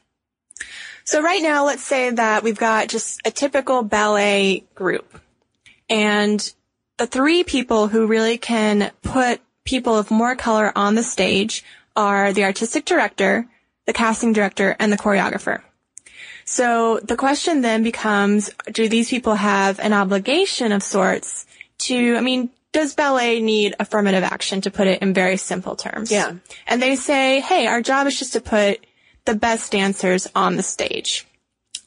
So 1.03 1.21
right 1.21 1.41
now, 1.41 1.65
let's 1.65 1.83
say 1.83 2.10
that 2.12 2.43
we've 2.43 2.57
got 2.57 2.88
just 2.88 3.21
a 3.25 3.31
typical 3.31 3.83
ballet 3.83 4.63
group 4.75 5.19
and 5.89 6.53
the 6.98 7.07
three 7.07 7.43
people 7.43 7.88
who 7.88 8.07
really 8.07 8.38
can 8.38 8.91
put 9.01 9.41
people 9.65 9.98
of 9.98 10.12
more 10.12 10.36
color 10.36 10.71
on 10.75 10.95
the 10.95 11.03
stage 11.03 11.63
are 11.95 12.31
the 12.31 12.43
artistic 12.43 12.86
director, 12.86 13.48
the 13.86 13.93
casting 13.93 14.33
director, 14.33 14.75
and 14.79 14.91
the 14.91 14.98
choreographer. 14.98 15.62
So 16.51 17.00
the 17.01 17.15
question 17.15 17.62
then 17.62 17.81
becomes, 17.81 18.50
do 18.74 18.89
these 18.89 19.10
people 19.10 19.36
have 19.36 19.79
an 19.79 19.93
obligation 19.93 20.74
of 20.74 20.84
sorts 20.84 21.46
to, 21.88 22.17
I 22.17 22.20
mean, 22.20 22.50
does 22.74 22.93
ballet 22.93 23.39
need 23.39 23.74
affirmative 23.79 24.25
action 24.25 24.60
to 24.60 24.70
put 24.70 24.88
it 24.88 25.01
in 25.01 25.13
very 25.13 25.38
simple 25.38 25.77
terms? 25.77 26.12
Yeah. 26.12 26.34
And 26.67 26.81
they 26.81 26.98
say, 26.98 27.39
hey, 27.39 27.67
our 27.67 27.81
job 27.81 28.05
is 28.05 28.20
just 28.20 28.34
to 28.34 28.41
put 28.41 28.86
the 29.24 29.34
best 29.34 29.72
dancers 29.72 30.27
on 30.36 30.58
the 30.58 30.62
stage. 30.62 31.25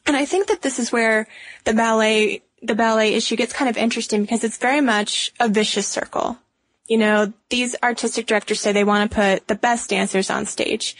And 0.06 0.16
I 0.16 0.24
think 0.24 0.46
that 0.46 0.62
this 0.62 0.78
is 0.78 0.90
where 0.90 1.28
the 1.64 1.74
ballet, 1.74 2.40
the 2.62 2.74
ballet 2.74 3.12
issue 3.12 3.36
gets 3.36 3.52
kind 3.52 3.68
of 3.68 3.76
interesting 3.76 4.22
because 4.22 4.44
it's 4.44 4.56
very 4.56 4.80
much 4.80 5.30
a 5.38 5.46
vicious 5.46 5.86
circle. 5.86 6.38
You 6.88 6.96
know, 6.96 7.34
these 7.50 7.76
artistic 7.82 8.24
directors 8.24 8.62
say 8.62 8.72
they 8.72 8.82
want 8.82 9.10
to 9.10 9.14
put 9.14 9.46
the 9.46 9.56
best 9.56 9.90
dancers 9.90 10.30
on 10.30 10.46
stage. 10.46 10.96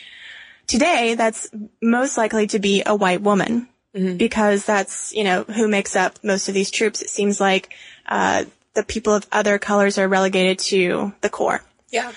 Today, 0.66 1.14
that's 1.14 1.50
most 1.82 2.16
likely 2.16 2.46
to 2.48 2.58
be 2.58 2.82
a 2.84 2.94
white 2.94 3.20
woman 3.20 3.68
because 3.92 4.64
that's, 4.64 5.12
you 5.12 5.22
know, 5.22 5.44
who 5.44 5.68
makes 5.68 5.94
up 5.94 6.18
most 6.24 6.48
of 6.48 6.54
these 6.54 6.70
troupes. 6.70 7.00
It 7.00 7.10
seems 7.10 7.40
like, 7.40 7.72
uh, 8.06 8.44
the 8.74 8.82
people 8.82 9.14
of 9.14 9.24
other 9.30 9.56
colors 9.58 9.98
are 9.98 10.08
relegated 10.08 10.58
to 10.58 11.12
the 11.20 11.28
corps. 11.28 11.62
Yeah. 11.90 12.10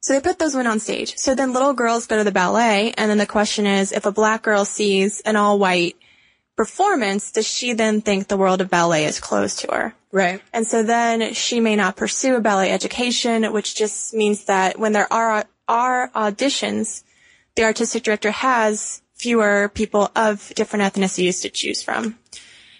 So 0.00 0.12
they 0.12 0.20
put 0.20 0.40
those 0.40 0.54
women 0.54 0.72
on 0.72 0.80
stage. 0.80 1.16
So 1.16 1.36
then 1.36 1.52
little 1.52 1.72
girls 1.72 2.08
go 2.08 2.16
to 2.18 2.24
the 2.24 2.32
ballet, 2.32 2.92
and 2.98 3.08
then 3.08 3.18
the 3.18 3.26
question 3.26 3.64
is, 3.64 3.92
if 3.92 4.04
a 4.06 4.10
black 4.10 4.42
girl 4.42 4.64
sees 4.64 5.20
an 5.20 5.36
all 5.36 5.56
white 5.58 5.96
performance, 6.56 7.30
does 7.30 7.46
she 7.46 7.74
then 7.74 8.00
think 8.00 8.26
the 8.26 8.36
world 8.36 8.60
of 8.60 8.68
ballet 8.68 9.04
is 9.04 9.20
closed 9.20 9.60
to 9.60 9.72
her? 9.72 9.94
Right. 10.10 10.42
And 10.52 10.66
so 10.66 10.82
then 10.82 11.32
she 11.32 11.60
may 11.60 11.76
not 11.76 11.94
pursue 11.94 12.34
a 12.34 12.40
ballet 12.40 12.72
education, 12.72 13.52
which 13.52 13.76
just 13.76 14.12
means 14.14 14.46
that 14.46 14.80
when 14.80 14.92
there 14.92 15.12
are, 15.12 15.44
are 15.68 16.10
auditions, 16.10 17.03
the 17.56 17.64
artistic 17.64 18.02
director 18.02 18.30
has 18.30 19.02
fewer 19.14 19.70
people 19.74 20.10
of 20.16 20.52
different 20.54 20.94
ethnicities 20.94 21.42
to 21.42 21.50
choose 21.50 21.82
from. 21.82 22.18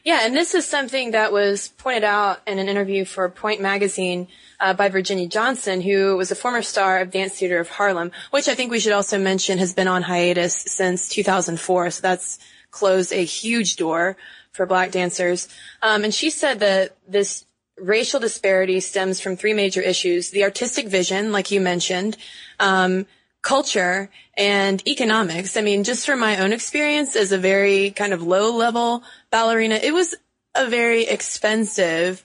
Yeah, 0.05 0.21
and 0.23 0.37
this 0.37 0.55
is 0.55 0.67
something 0.67 1.13
that 1.13 1.33
was 1.33 1.69
pointed 1.79 2.05
out 2.05 2.41
in 2.47 2.59
an 2.59 2.69
interview 2.69 3.07
for 3.07 3.27
Pointe 3.31 3.63
Magazine 3.63 4.29
uh, 4.61 4.75
by 4.75 4.91
Virginia 4.91 5.27
Johnson, 5.27 5.81
who 5.81 6.17
was 6.19 6.31
a 6.31 6.35
former 6.35 6.61
star 6.61 7.01
of 7.01 7.11
Dance 7.11 7.39
Theater 7.39 7.59
of 7.59 7.71
Harlem, 7.71 8.13
which 8.31 8.47
I 8.47 8.55
think 8.55 8.71
we 8.71 8.81
should 8.81 8.93
also 8.93 9.19
mention 9.19 9.57
has 9.59 9.73
been 9.73 9.89
on 9.89 10.03
hiatus 10.03 10.55
since 10.55 11.09
2004. 11.09 11.91
So 11.91 12.03
that's 12.03 12.39
closed 12.71 13.15
a 13.15 13.25
huge 13.25 13.77
door 13.77 14.19
for 14.53 14.67
black 14.67 14.91
dancers. 14.91 15.49
Um, 15.81 16.05
and 16.05 16.13
she 16.13 16.29
said 16.29 16.61
that 16.61 16.97
this 17.09 17.47
racial 17.79 18.21
disparity 18.21 18.81
stems 18.81 19.21
from 19.21 19.37
three 19.37 19.55
major 19.55 19.81
issues: 19.81 20.29
the 20.31 20.45
artistic 20.45 20.89
vision, 20.89 21.33
like 21.33 21.51
you 21.51 21.63
mentioned. 21.63 22.19
Um, 22.61 23.07
culture 23.45 24.11
and 24.37 24.83
economics. 24.89 25.57
I 25.57 25.61
mean, 25.61 25.85
just 25.85 26.07
from 26.07 26.19
my 26.19 26.39
own 26.39 26.53
experience 26.53 27.15
as 27.15 27.31
a 27.31 27.39
very 27.39 27.91
kind 27.91 28.13
of 28.13 28.23
low 28.23 28.57
level 28.57 29.05
ballerina, 29.31 29.77
it 29.77 29.95
was 29.95 30.17
a 30.57 30.67
very 30.69 31.05
expensive 31.05 32.25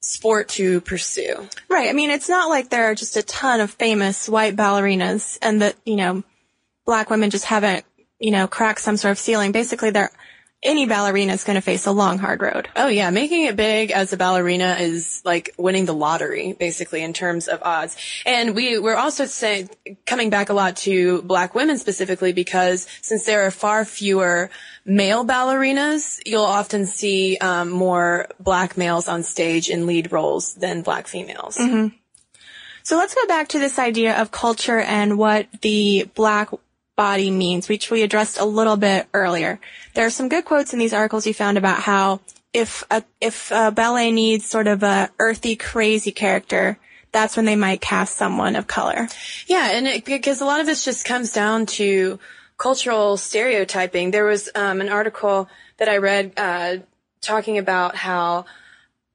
sport 0.00 0.50
to 0.50 0.82
pursue. 0.82 1.48
Right. 1.68 1.88
I 1.88 1.94
mean, 1.94 2.10
it's 2.10 2.28
not 2.28 2.50
like 2.50 2.68
there 2.68 2.84
are 2.90 2.94
just 2.94 3.16
a 3.16 3.22
ton 3.22 3.60
of 3.60 3.70
famous 3.70 4.28
white 4.28 4.54
ballerinas 4.54 5.38
and 5.40 5.62
that, 5.62 5.76
you 5.84 5.96
know, 5.96 6.22
black 6.84 7.08
women 7.08 7.30
just 7.30 7.46
haven't, 7.46 7.84
you 8.18 8.30
know, 8.30 8.46
cracked 8.46 8.82
some 8.82 8.98
sort 8.98 9.12
of 9.12 9.18
ceiling. 9.18 9.50
Basically, 9.50 9.90
there, 9.90 10.10
any 10.64 10.86
ballerina 10.86 11.32
is 11.32 11.44
going 11.44 11.56
to 11.56 11.60
face 11.60 11.86
a 11.86 11.92
long, 11.92 12.18
hard 12.18 12.40
road. 12.40 12.68
Oh 12.74 12.88
yeah, 12.88 13.10
making 13.10 13.44
it 13.44 13.56
big 13.56 13.90
as 13.90 14.12
a 14.12 14.16
ballerina 14.16 14.76
is 14.80 15.22
like 15.24 15.54
winning 15.56 15.84
the 15.84 15.94
lottery, 15.94 16.54
basically 16.54 17.02
in 17.02 17.12
terms 17.12 17.48
of 17.48 17.62
odds. 17.62 17.96
And 18.26 18.54
we 18.54 18.78
we're 18.78 18.96
also 18.96 19.26
saying 19.26 19.70
coming 20.06 20.30
back 20.30 20.48
a 20.48 20.54
lot 20.54 20.76
to 20.78 21.22
black 21.22 21.54
women 21.54 21.78
specifically 21.78 22.32
because 22.32 22.86
since 23.02 23.24
there 23.24 23.42
are 23.46 23.50
far 23.50 23.84
fewer 23.84 24.50
male 24.84 25.24
ballerinas, 25.24 26.20
you'll 26.24 26.42
often 26.42 26.86
see 26.86 27.36
um, 27.38 27.70
more 27.70 28.28
black 28.40 28.76
males 28.76 29.08
on 29.08 29.22
stage 29.22 29.68
in 29.68 29.86
lead 29.86 30.12
roles 30.12 30.54
than 30.54 30.82
black 30.82 31.06
females. 31.06 31.56
So 32.82 32.98
let's 32.98 33.14
go 33.14 33.26
back 33.26 33.48
to 33.48 33.58
this 33.58 33.78
idea 33.78 34.20
of 34.20 34.30
culture 34.30 34.78
and 34.78 35.16
what 35.16 35.46
the 35.62 36.06
black 36.14 36.50
body 36.96 37.30
means, 37.30 37.68
which 37.68 37.90
we 37.90 38.02
addressed 38.02 38.38
a 38.38 38.44
little 38.44 38.76
bit 38.76 39.06
earlier. 39.12 39.60
There 39.94 40.06
are 40.06 40.10
some 40.10 40.28
good 40.28 40.44
quotes 40.44 40.72
in 40.72 40.78
these 40.78 40.92
articles 40.92 41.26
you 41.26 41.34
found 41.34 41.58
about 41.58 41.80
how 41.80 42.20
if 42.52 42.84
a, 42.90 43.02
if 43.20 43.50
a 43.50 43.72
ballet 43.72 44.12
needs 44.12 44.46
sort 44.46 44.68
of 44.68 44.82
a 44.82 45.10
earthy, 45.18 45.56
crazy 45.56 46.12
character, 46.12 46.78
that's 47.10 47.36
when 47.36 47.46
they 47.46 47.56
might 47.56 47.80
cast 47.80 48.16
someone 48.16 48.56
of 48.56 48.66
color. 48.66 49.08
Yeah, 49.46 49.70
and 49.72 49.86
it, 49.86 50.04
because 50.04 50.40
a 50.40 50.44
lot 50.44 50.60
of 50.60 50.66
this 50.66 50.84
just 50.84 51.04
comes 51.04 51.32
down 51.32 51.66
to 51.66 52.18
cultural 52.56 53.16
stereotyping. 53.16 54.10
There 54.10 54.24
was 54.24 54.48
um, 54.54 54.80
an 54.80 54.88
article 54.88 55.48
that 55.78 55.88
I 55.88 55.98
read 55.98 56.32
uh, 56.36 56.76
talking 57.20 57.58
about 57.58 57.96
how 57.96 58.46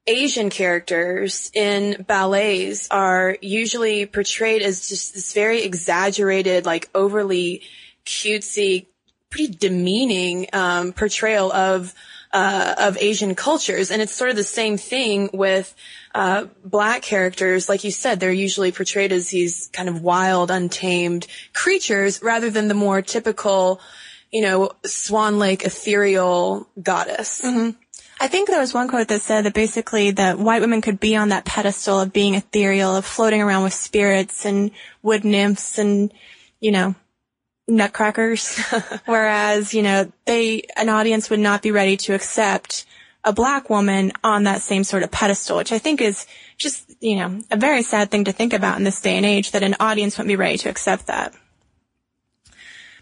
Asian 0.06 0.50
characters 0.50 1.50
in 1.54 2.02
ballets 2.02 2.88
are 2.90 3.36
usually 3.40 4.06
portrayed 4.06 4.62
as 4.62 4.88
just 4.88 5.14
this 5.14 5.32
very 5.32 5.62
exaggerated, 5.62 6.66
like 6.66 6.88
overly 6.94 7.62
cutesy, 8.04 8.86
pretty 9.28 9.54
demeaning 9.54 10.48
um, 10.52 10.92
portrayal 10.92 11.52
of 11.52 11.94
uh, 12.32 12.74
of 12.78 12.96
Asian 12.98 13.34
cultures, 13.34 13.90
and 13.90 14.00
it's 14.00 14.14
sort 14.14 14.30
of 14.30 14.36
the 14.36 14.44
same 14.44 14.76
thing 14.76 15.30
with 15.32 15.74
uh, 16.14 16.46
black 16.64 17.02
characters. 17.02 17.68
Like 17.68 17.82
you 17.82 17.90
said, 17.90 18.20
they're 18.20 18.32
usually 18.32 18.70
portrayed 18.72 19.12
as 19.12 19.30
these 19.30 19.68
kind 19.72 19.88
of 19.88 20.02
wild, 20.02 20.50
untamed 20.50 21.26
creatures, 21.52 22.22
rather 22.22 22.48
than 22.50 22.68
the 22.68 22.74
more 22.74 23.02
typical, 23.02 23.80
you 24.30 24.42
know, 24.42 24.70
Swan 24.84 25.38
Lake 25.38 25.64
ethereal 25.64 26.68
goddess. 26.80 27.42
I 28.22 28.28
think 28.28 28.48
there 28.48 28.60
was 28.60 28.74
one 28.74 28.86
quote 28.86 29.08
that 29.08 29.22
said 29.22 29.46
that 29.46 29.54
basically 29.54 30.10
that 30.10 30.38
white 30.38 30.60
women 30.60 30.82
could 30.82 31.00
be 31.00 31.16
on 31.16 31.30
that 31.30 31.46
pedestal 31.46 32.00
of 32.00 32.12
being 32.12 32.34
ethereal, 32.34 32.94
of 32.94 33.06
floating 33.06 33.40
around 33.40 33.62
with 33.62 33.72
spirits 33.72 34.44
and 34.44 34.72
wood 35.02 35.24
nymphs 35.24 35.78
and, 35.78 36.12
you 36.60 36.70
know, 36.70 36.94
nutcrackers. 37.66 38.60
Whereas, 39.06 39.72
you 39.72 39.82
know, 39.82 40.12
they, 40.26 40.64
an 40.76 40.90
audience 40.90 41.30
would 41.30 41.40
not 41.40 41.62
be 41.62 41.70
ready 41.70 41.96
to 41.96 42.14
accept 42.14 42.84
a 43.24 43.32
black 43.32 43.70
woman 43.70 44.12
on 44.22 44.44
that 44.44 44.60
same 44.60 44.84
sort 44.84 45.02
of 45.02 45.10
pedestal, 45.10 45.56
which 45.56 45.72
I 45.72 45.78
think 45.78 46.02
is 46.02 46.26
just, 46.58 46.94
you 47.00 47.16
know, 47.16 47.40
a 47.50 47.56
very 47.56 47.82
sad 47.82 48.10
thing 48.10 48.24
to 48.24 48.32
think 48.32 48.52
about 48.52 48.76
in 48.76 48.84
this 48.84 49.00
day 49.00 49.16
and 49.16 49.24
age 49.24 49.52
that 49.52 49.62
an 49.62 49.76
audience 49.80 50.18
wouldn't 50.18 50.28
be 50.28 50.36
ready 50.36 50.58
to 50.58 50.68
accept 50.68 51.06
that. 51.06 51.32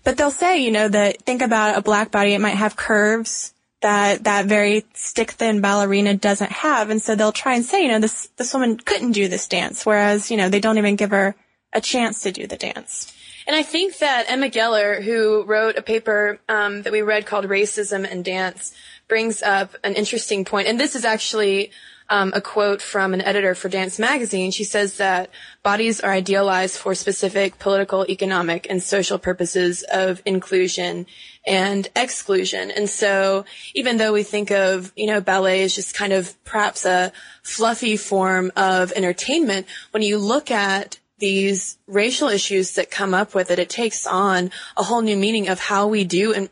But 0.04 0.16
they'll 0.16 0.30
say, 0.30 0.58
you 0.58 0.70
know, 0.70 0.86
that 0.86 1.22
think 1.22 1.42
about 1.42 1.76
a 1.76 1.82
black 1.82 2.12
body, 2.12 2.34
it 2.34 2.40
might 2.40 2.50
have 2.50 2.76
curves 2.76 3.52
that 3.80 4.24
that 4.24 4.46
very 4.46 4.84
stick 4.94 5.32
thin 5.32 5.60
ballerina 5.60 6.14
doesn't 6.14 6.50
have. 6.50 6.90
And 6.90 7.00
so 7.00 7.14
they'll 7.14 7.32
try 7.32 7.54
and 7.54 7.64
say, 7.64 7.82
you 7.82 7.88
know, 7.88 8.00
this, 8.00 8.28
this 8.36 8.52
woman 8.52 8.76
couldn't 8.76 9.12
do 9.12 9.28
this 9.28 9.46
dance. 9.46 9.86
Whereas, 9.86 10.30
you 10.30 10.36
know, 10.36 10.48
they 10.48 10.60
don't 10.60 10.78
even 10.78 10.96
give 10.96 11.10
her 11.10 11.36
a 11.72 11.80
chance 11.80 12.22
to 12.22 12.32
do 12.32 12.46
the 12.46 12.56
dance. 12.56 13.14
And 13.46 13.56
I 13.56 13.62
think 13.62 13.98
that 13.98 14.26
Emma 14.28 14.50
Geller, 14.50 15.02
who 15.02 15.42
wrote 15.44 15.78
a 15.78 15.82
paper 15.82 16.38
um, 16.48 16.82
that 16.82 16.92
we 16.92 17.00
read 17.00 17.24
called 17.24 17.46
Racism 17.46 18.10
and 18.10 18.24
Dance, 18.24 18.74
brings 19.08 19.42
up 19.42 19.74
an 19.82 19.94
interesting 19.94 20.44
point. 20.44 20.68
And 20.68 20.78
this 20.78 20.94
is 20.94 21.04
actually 21.04 21.70
um, 22.10 22.32
a 22.34 22.40
quote 22.40 22.80
from 22.80 23.14
an 23.14 23.20
editor 23.20 23.54
for 23.54 23.68
Dance 23.68 23.98
Magazine. 23.98 24.50
She 24.50 24.64
says 24.64 24.96
that 24.96 25.30
bodies 25.62 26.00
are 26.00 26.12
idealized 26.12 26.78
for 26.78 26.94
specific 26.94 27.58
political, 27.58 28.06
economic, 28.08 28.66
and 28.70 28.82
social 28.82 29.18
purposes 29.18 29.82
of 29.82 30.22
inclusion 30.24 31.06
and 31.46 31.88
exclusion. 31.94 32.70
And 32.70 32.88
so 32.88 33.44
even 33.74 33.96
though 33.96 34.12
we 34.12 34.22
think 34.22 34.50
of, 34.50 34.92
you 34.96 35.06
know, 35.06 35.20
ballet 35.20 35.62
as 35.62 35.74
just 35.74 35.94
kind 35.94 36.12
of 36.12 36.42
perhaps 36.44 36.84
a 36.84 37.12
fluffy 37.42 37.96
form 37.96 38.52
of 38.56 38.92
entertainment, 38.92 39.66
when 39.90 40.02
you 40.02 40.18
look 40.18 40.50
at 40.50 40.98
these 41.18 41.78
racial 41.86 42.28
issues 42.28 42.74
that 42.74 42.90
come 42.90 43.12
up 43.12 43.34
with 43.34 43.50
it, 43.50 43.58
it 43.58 43.68
takes 43.68 44.06
on 44.06 44.50
a 44.76 44.82
whole 44.82 45.02
new 45.02 45.16
meaning 45.16 45.48
of 45.48 45.58
how 45.58 45.88
we 45.88 46.04
do 46.04 46.32
and 46.32 46.48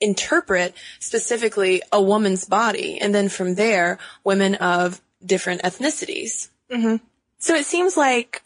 interpret 0.00 0.74
specifically 0.98 1.82
a 1.92 2.00
woman's 2.00 2.44
body. 2.44 2.98
And 3.00 3.14
then 3.14 3.28
from 3.28 3.54
there, 3.54 3.98
women 4.24 4.54
of 4.56 5.00
different 5.24 5.62
ethnicities. 5.62 6.48
Mm-hmm. 6.70 6.96
So 7.38 7.54
it 7.54 7.64
seems 7.64 7.96
like 7.96 8.42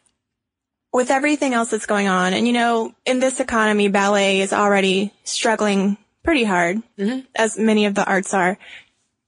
with 0.93 1.11
everything 1.11 1.55
else 1.55 1.71
that's 1.71 1.87
going 1.87 2.09
on, 2.09 2.35
and 2.35 2.47
you 2.47 2.53
know, 2.53 2.95
in 3.07 3.19
this 3.19 3.41
economy, 3.41 3.89
ballet 3.89 4.41
is 4.41 4.53
already 4.53 5.13
struggling 5.25 5.97
pretty 6.23 6.45
hard, 6.45 6.83
mm-hmm. 6.99 7.21
as 7.35 7.59
many 7.59 7.87
of 7.87 7.95
the 7.95 8.05
arts 8.05 8.35
are. 8.35 8.59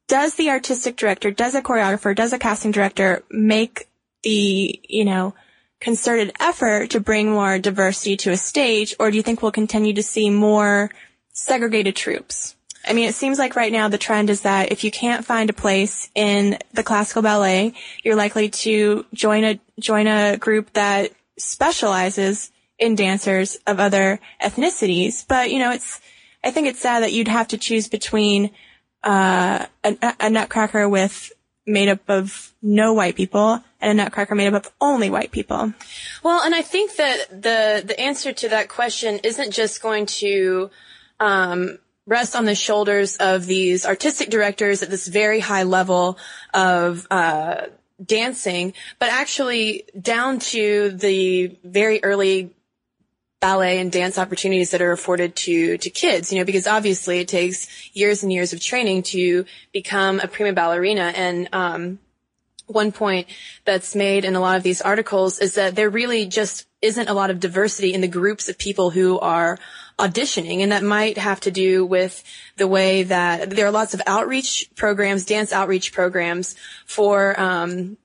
Does 0.07 0.35
the 0.35 0.51
artistic 0.51 0.97
director, 0.97 1.31
does 1.31 1.55
a 1.55 1.63
choreographer, 1.63 2.15
does 2.15 2.35
a 2.35 2.39
casting 2.39 2.71
director 2.71 3.25
make 3.31 3.89
the, 4.23 4.79
you 4.87 5.05
know, 5.05 5.35
concerted 5.81 6.33
effort 6.39 6.91
to 6.91 7.01
bring 7.01 7.31
more 7.31 7.59
diversity 7.59 8.17
to 8.19 8.31
a 8.31 8.37
stage, 8.37 8.95
or 9.01 9.11
do 9.11 9.17
you 9.17 9.23
think 9.23 9.43
we'll 9.43 9.53
continue 9.53 9.95
to 9.95 10.03
see 10.03 10.29
more 10.31 10.91
segregated 11.35 11.95
troupes. 11.95 12.57
I 12.87 12.95
mean, 12.95 13.09
it 13.09 13.15
seems 13.15 13.39
like 13.39 13.57
right 13.57 13.73
now 13.73 13.89
the 13.89 13.99
trend 13.99 14.31
is 14.31 14.43
that 14.43 14.73
if 14.73 14.85
you 14.85 14.91
can't 14.91 15.25
find 15.25 15.51
a 15.51 15.55
place 15.55 16.11
in 16.15 16.59
the 16.73 16.83
classical 16.83 17.23
ballet, 17.23 17.75
you're 18.03 18.17
likely 18.17 18.49
to 18.49 19.05
join 19.13 19.45
a 19.45 19.61
join 19.79 20.07
a 20.07 20.39
group 20.39 20.73
that 20.73 21.13
specializes 21.39 22.51
in 22.79 22.95
dancers 22.95 23.57
of 23.67 23.81
other 23.81 24.21
ethnicities. 24.43 25.25
But, 25.27 25.51
you 25.51 25.59
know, 25.59 25.71
it's, 25.71 26.01
I 26.43 26.51
think 26.51 26.67
it's 26.67 26.81
sad 26.81 27.03
that 27.03 27.13
you'd 27.13 27.29
have 27.29 27.49
to 27.49 27.59
choose 27.59 27.89
between, 27.89 28.51
uh, 29.03 29.67
a, 29.83 30.15
a 30.21 30.31
nutcracker 30.31 30.89
with 30.89 31.33
made 31.67 31.89
up 31.89 32.01
of 32.09 32.53
no 32.61 32.93
white 32.93 33.17
people 33.17 33.63
and 33.81 33.91
a 33.99 34.03
nutcracker 34.03 34.35
made 34.35 34.53
up 34.53 34.67
of 34.67 34.73
only 34.81 35.09
white 35.09 35.31
people. 35.31 35.73
Well, 36.23 36.43
and 36.43 36.55
I 36.55 36.63
think 36.63 36.97
that 36.97 37.31
the, 37.31 37.83
the 37.85 37.99
answer 37.99 38.33
to 38.33 38.49
that 38.51 38.69
question 38.69 39.21
isn't 39.23 39.53
just 39.53 39.81
going 39.81 40.07
to, 40.07 40.71
um, 41.21 41.79
rest 42.07 42.37
on 42.37 42.45
the 42.45 42.55
shoulders 42.55 43.17
of 43.17 43.47
these 43.47 43.87
artistic 43.87 44.31
directors 44.31 44.83
at 44.83 44.91
this 44.91 45.07
very 45.07 45.41
high 45.41 45.63
level 45.63 46.19
of, 46.53 47.07
uh, 47.11 47.63
dancing, 48.05 48.75
but 48.99 49.09
actually 49.09 49.85
down 49.99 50.39
to 50.39 50.91
the 50.91 51.57
very 51.65 52.03
early 52.03 52.55
ballet 53.41 53.79
and 53.79 53.93
dance 53.93 54.19
opportunities 54.19 54.71
that 54.71 54.81
are 54.81 54.93
afforded 54.93 55.37
to 55.37 55.77
to 55.77 55.91
kids 55.91 56.33
you 56.33 56.39
know 56.39 56.47
because 56.47 56.67
obviously 56.67 57.19
it 57.19 57.29
takes 57.29 57.69
years 57.95 58.23
and 58.23 58.33
years 58.33 58.55
of 58.55 58.61
training 58.61 59.03
to 59.03 59.45
become 59.71 60.19
a 60.21 60.27
prima 60.27 60.55
ballerina. 60.55 61.13
And 61.15 61.51
um, 61.53 61.99
one 62.67 62.91
point 62.91 63.29
that's 63.67 63.95
made 63.95 64.25
in 64.25 64.35
a 64.35 64.41
lot 64.41 64.57
of 64.57 64.63
these 64.63 64.81
articles 64.81 65.41
is 65.41 65.57
that 65.57 65.75
they're 65.75 65.91
really 65.91 66.25
just 66.25 66.67
isn't 66.85 67.09
a 67.09 67.15
lot 67.15 67.31
of 67.31 67.41
diversity 67.41 67.95
in 67.95 68.01
the 68.01 68.09
groups 68.09 68.49
of 68.49 68.59
people 68.59 68.91
who 68.91 69.19
are 69.19 69.59
auditioning. 69.99 70.61
And 70.61 70.73
that 70.73 70.83
might 70.83 71.19
have 71.19 71.41
to 71.41 71.51
do 71.51 71.85
with 71.87 72.23
the 72.57 72.69
way 72.69 73.05
that 73.05 73.51
there 73.51 73.67
are 73.67 73.71
lots 73.71 73.95
of 73.95 74.03
outreach 74.07 74.71
programs, 74.77 75.25
dance 75.25 75.53
outreach 75.53 75.93
programs 75.93 76.57
for, 76.87 77.39
um, 77.41 77.97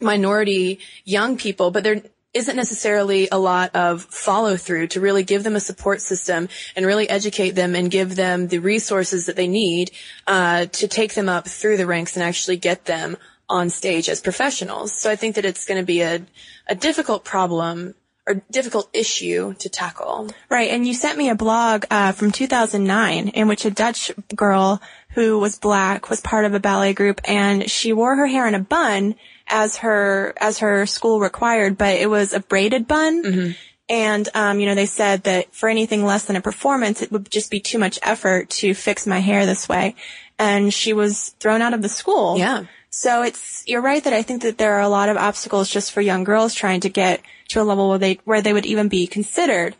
minority 0.00 0.78
young 1.04 1.36
people, 1.36 1.70
but 1.70 1.82
there 1.82 2.02
isn't 2.34 2.56
necessarily 2.56 3.28
a 3.32 3.38
lot 3.38 3.74
of 3.74 4.02
follow 4.02 4.56
through 4.56 4.86
to 4.86 5.00
really 5.00 5.24
give 5.24 5.42
them 5.44 5.56
a 5.56 5.60
support 5.60 6.00
system 6.00 6.48
and 6.76 6.86
really 6.86 7.08
educate 7.08 7.52
them 7.52 7.74
and 7.74 7.90
give 7.90 8.14
them 8.14 8.48
the 8.48 8.58
resources 8.58 9.26
that 9.26 9.36
they 9.36 9.48
need 9.48 9.90
uh, 10.26 10.66
to 10.66 10.86
take 10.86 11.14
them 11.14 11.28
up 11.28 11.48
through 11.48 11.76
the 11.76 11.86
ranks 11.86 12.16
and 12.16 12.22
actually 12.22 12.56
get 12.56 12.84
them 12.84 13.16
on 13.48 13.70
stage 13.70 14.08
as 14.08 14.20
professionals. 14.20 14.92
So 14.92 15.10
I 15.10 15.16
think 15.16 15.36
that 15.36 15.46
it's 15.46 15.64
going 15.64 15.80
to 15.80 15.86
be 15.86 16.02
a, 16.02 16.22
a 16.66 16.74
difficult 16.74 17.24
problem 17.24 17.94
or 18.28 18.42
difficult 18.50 18.90
issue 18.92 19.54
to 19.54 19.68
tackle. 19.68 20.28
Right. 20.50 20.70
And 20.70 20.86
you 20.86 20.92
sent 20.92 21.16
me 21.16 21.30
a 21.30 21.34
blog 21.34 21.86
uh, 21.90 22.12
from 22.12 22.30
2009 22.30 23.28
in 23.28 23.48
which 23.48 23.64
a 23.64 23.70
Dutch 23.70 24.12
girl 24.36 24.82
who 25.14 25.38
was 25.38 25.58
black 25.58 26.10
was 26.10 26.20
part 26.20 26.44
of 26.44 26.52
a 26.52 26.60
ballet 26.60 26.92
group 26.92 27.20
and 27.24 27.68
she 27.70 27.92
wore 27.92 28.14
her 28.14 28.26
hair 28.26 28.46
in 28.46 28.54
a 28.54 28.60
bun 28.60 29.14
as 29.46 29.78
her 29.78 30.34
as 30.38 30.58
her 30.58 30.84
school 30.84 31.20
required, 31.20 31.78
but 31.78 31.96
it 31.96 32.10
was 32.10 32.34
a 32.34 32.40
braided 32.40 32.86
bun. 32.86 33.24
Mm-hmm. 33.24 33.50
And, 33.90 34.28
um, 34.34 34.60
you 34.60 34.66
know, 34.66 34.74
they 34.74 34.84
said 34.84 35.22
that 35.22 35.54
for 35.54 35.68
anything 35.68 36.04
less 36.04 36.26
than 36.26 36.36
a 36.36 36.42
performance, 36.42 37.00
it 37.00 37.10
would 37.10 37.30
just 37.30 37.50
be 37.50 37.60
too 37.60 37.78
much 37.78 37.98
effort 38.02 38.50
to 38.50 38.74
fix 38.74 39.06
my 39.06 39.20
hair 39.20 39.46
this 39.46 39.66
way. 39.66 39.94
And 40.38 40.72
she 40.72 40.92
was 40.92 41.30
thrown 41.40 41.62
out 41.62 41.72
of 41.72 41.80
the 41.80 41.88
school. 41.88 42.36
Yeah. 42.36 42.64
So 42.90 43.22
it's, 43.22 43.64
you're 43.66 43.80
right 43.80 44.04
that 44.04 44.12
I 44.12 44.22
think 44.22 44.42
that 44.42 44.58
there 44.58 44.74
are 44.74 44.82
a 44.82 44.88
lot 44.88 45.08
of 45.08 45.16
obstacles 45.16 45.70
just 45.70 45.92
for 45.92 46.02
young 46.02 46.24
girls 46.24 46.54
trying 46.54 46.80
to 46.80 46.90
get 46.90 47.22
to 47.48 47.60
a 47.60 47.64
level 47.64 47.88
where 47.88 47.98
they, 47.98 48.20
where 48.24 48.42
they 48.42 48.52
would 48.52 48.66
even 48.66 48.88
be 48.88 49.06
considered 49.06 49.74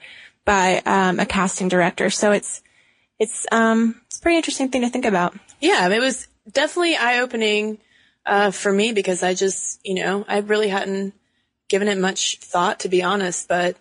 by, 0.45 0.83
um, 0.87 1.21
a 1.21 1.27
casting 1.27 1.69
director. 1.69 2.11
So 2.11 2.33
it's, 2.33 2.63
it's, 3.19 3.47
um, 3.53 4.01
it's 4.07 4.19
a 4.19 4.23
pretty 4.23 4.37
interesting 4.37 4.71
thing 4.71 4.83
to 4.83 4.91
think 4.91 5.05
about. 5.05 5.35
Yeah. 5.61 5.89
It 5.89 6.01
was 6.01 6.29
definitely 6.51 6.97
eye 6.97 7.19
opening, 7.19 7.79
uh, 8.25 8.51
for 8.51 8.73
me 8.73 8.93
because 8.93 9.23
I 9.23 9.35
just, 9.35 9.81
you 9.85 9.95
know, 9.95 10.25
I 10.29 10.39
really 10.39 10.69
hadn't 10.69 11.15
given 11.69 11.89
it 11.89 11.99
much 11.99 12.39
thought 12.39 12.81
to 12.81 12.89
be 12.89 13.03
honest, 13.03 13.49
but 13.49 13.77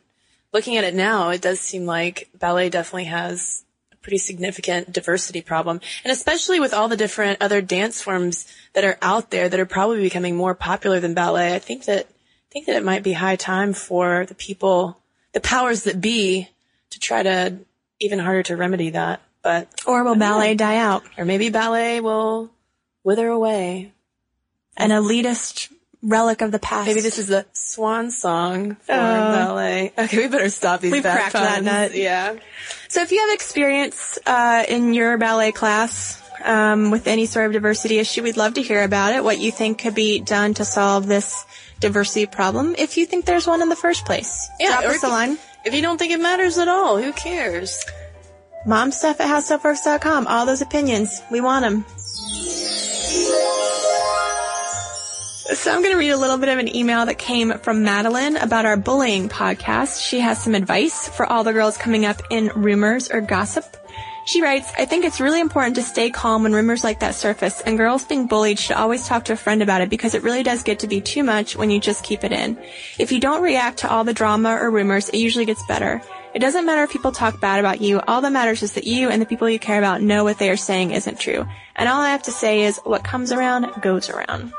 looking 0.53 0.77
at 0.77 0.83
it 0.83 0.95
now, 0.95 1.29
it 1.29 1.41
does 1.41 1.59
seem 1.59 1.85
like 1.85 2.29
ballet 2.37 2.69
definitely 2.69 3.05
has 3.05 3.63
a 3.93 3.95
pretty 3.97 4.17
significant 4.17 4.91
diversity 4.91 5.41
problem. 5.41 5.79
And 6.03 6.11
especially 6.11 6.59
with 6.59 6.73
all 6.73 6.87
the 6.87 6.97
different 6.97 7.41
other 7.41 7.61
dance 7.61 8.01
forms 8.01 8.47
that 8.73 8.83
are 8.83 8.97
out 9.01 9.31
there 9.31 9.47
that 9.47 9.59
are 9.59 9.65
probably 9.65 10.01
becoming 10.01 10.35
more 10.35 10.55
popular 10.55 10.99
than 10.99 11.13
ballet, 11.13 11.55
I 11.55 11.59
think 11.59 11.85
that, 11.85 12.07
think 12.51 12.65
that 12.67 12.75
it 12.75 12.83
might 12.83 13.03
be 13.03 13.13
high 13.13 13.35
time 13.35 13.73
for 13.73 14.25
the 14.25 14.35
people, 14.35 14.97
the 15.33 15.39
powers 15.39 15.83
that 15.83 16.01
be 16.01 16.49
to 16.91 16.99
try 16.99 17.23
to 17.23 17.57
even 17.99 18.19
harder 18.19 18.43
to 18.43 18.55
remedy 18.55 18.91
that. 18.91 19.21
But, 19.41 19.69
or 19.85 20.03
will 20.03 20.15
ballet 20.15 20.53
know. 20.53 20.57
die 20.57 20.77
out? 20.77 21.03
Or 21.17 21.25
maybe 21.25 21.49
ballet 21.49 22.01
will 22.01 22.49
wither 23.03 23.27
away. 23.27 23.93
An 24.75 24.89
elitist 24.89 25.71
relic 26.03 26.41
of 26.41 26.51
the 26.51 26.59
past. 26.59 26.87
Maybe 26.87 27.01
this 27.01 27.17
is 27.17 27.27
the 27.27 27.45
swan 27.53 28.11
song 28.11 28.75
for 28.75 28.91
uh, 28.93 29.31
ballet. 29.31 29.93
Okay, 29.97 30.17
we 30.17 30.27
better 30.27 30.49
stop 30.49 30.81
these. 30.81 30.91
We've 30.91 31.01
cracked 31.01 31.33
puns. 31.33 31.47
that 31.47 31.63
nut. 31.63 31.95
Yeah. 31.95 32.35
So 32.87 33.01
if 33.01 33.11
you 33.11 33.19
have 33.19 33.33
experience 33.33 34.19
uh, 34.25 34.63
in 34.67 34.93
your 34.93 35.17
ballet 35.17 35.51
class 35.51 36.21
um, 36.43 36.91
with 36.91 37.07
any 37.07 37.25
sort 37.25 37.47
of 37.47 37.53
diversity 37.53 37.99
issue, 37.99 38.23
we'd 38.23 38.37
love 38.37 38.55
to 38.55 38.61
hear 38.61 38.83
about 38.83 39.15
it. 39.15 39.23
What 39.23 39.39
you 39.39 39.51
think 39.51 39.79
could 39.79 39.95
be 39.95 40.19
done 40.19 40.53
to 40.55 40.65
solve 40.65 41.07
this 41.07 41.45
diversity 41.79 42.25
problem, 42.25 42.75
if 42.77 42.97
you 42.97 43.05
think 43.05 43.25
there's 43.25 43.47
one 43.47 43.61
in 43.61 43.69
the 43.69 43.75
first 43.75 44.05
place. 44.05 44.49
Yeah, 44.59 44.81
Drop 44.81 44.95
us 44.95 45.03
a 45.03 45.09
line. 45.09 45.37
If 45.65 45.73
you 45.73 45.81
don't 45.81 45.97
think 45.97 46.11
it 46.13 46.19
matters 46.19 46.57
at 46.57 46.67
all, 46.67 47.01
who 47.01 47.11
cares? 47.13 47.83
Momstuff 48.65 49.19
at 49.19 49.27
howstuffworks.com. 49.27 50.27
All 50.27 50.45
those 50.45 50.61
opinions, 50.61 51.21
we 51.31 51.41
want 51.41 51.63
them. 51.63 51.85
So 55.55 55.71
I'm 55.71 55.81
going 55.81 55.93
to 55.93 55.97
read 55.97 56.09
a 56.11 56.17
little 56.17 56.37
bit 56.37 56.49
of 56.49 56.59
an 56.59 56.75
email 56.75 57.05
that 57.05 57.17
came 57.17 57.57
from 57.59 57.83
Madeline 57.83 58.35
about 58.35 58.65
our 58.65 58.75
bullying 58.75 59.29
podcast. 59.29 60.05
She 60.05 60.19
has 60.19 60.43
some 60.43 60.53
advice 60.55 61.07
for 61.07 61.25
all 61.25 61.45
the 61.45 61.53
girls 61.53 61.77
coming 61.77 62.05
up 62.05 62.21
in 62.29 62.51
rumors 62.53 63.09
or 63.09 63.21
gossip. 63.21 63.77
She 64.27 64.41
writes, 64.41 64.69
I 64.77 64.83
think 64.83 65.05
it's 65.05 65.21
really 65.21 65.39
important 65.39 65.77
to 65.77 65.81
stay 65.81 66.09
calm 66.09 66.43
when 66.43 66.51
rumors 66.51 66.83
like 66.83 66.99
that 66.99 67.15
surface, 67.15 67.61
and 67.61 67.77
girls 67.77 68.03
being 68.03 68.27
bullied 68.27 68.59
should 68.59 68.75
always 68.75 69.07
talk 69.07 69.23
to 69.25 69.33
a 69.33 69.37
friend 69.37 69.63
about 69.63 69.79
it 69.79 69.89
because 69.89 70.13
it 70.13 70.21
really 70.21 70.43
does 70.43 70.63
get 70.63 70.79
to 70.79 70.87
be 70.87 70.99
too 70.99 71.23
much 71.23 71.55
when 71.55 71.71
you 71.71 71.79
just 71.79 72.03
keep 72.03 72.25
it 72.25 72.33
in. 72.33 72.57
If 72.99 73.13
you 73.13 73.21
don't 73.21 73.41
react 73.41 73.77
to 73.79 73.89
all 73.89 74.03
the 74.03 74.13
drama 74.13 74.57
or 74.59 74.69
rumors, 74.69 75.07
it 75.07 75.17
usually 75.17 75.45
gets 75.45 75.65
better. 75.65 76.01
It 76.33 76.39
doesn't 76.39 76.65
matter 76.65 76.83
if 76.83 76.91
people 76.91 77.13
talk 77.13 77.39
bad 77.39 77.61
about 77.61 77.79
you. 77.79 78.01
All 78.01 78.19
that 78.19 78.33
matters 78.33 78.63
is 78.63 78.73
that 78.73 78.85
you 78.85 79.09
and 79.09 79.21
the 79.21 79.25
people 79.25 79.49
you 79.49 79.59
care 79.59 79.79
about 79.79 80.01
know 80.01 80.25
what 80.25 80.39
they 80.39 80.49
are 80.49 80.57
saying 80.57 80.91
isn't 80.91 81.21
true. 81.21 81.47
And 81.77 81.87
all 81.87 82.01
I 82.01 82.09
have 82.09 82.23
to 82.23 82.31
say 82.31 82.63
is 82.63 82.81
what 82.83 83.05
comes 83.05 83.31
around 83.31 83.81
goes 83.81 84.09
around. 84.09 84.51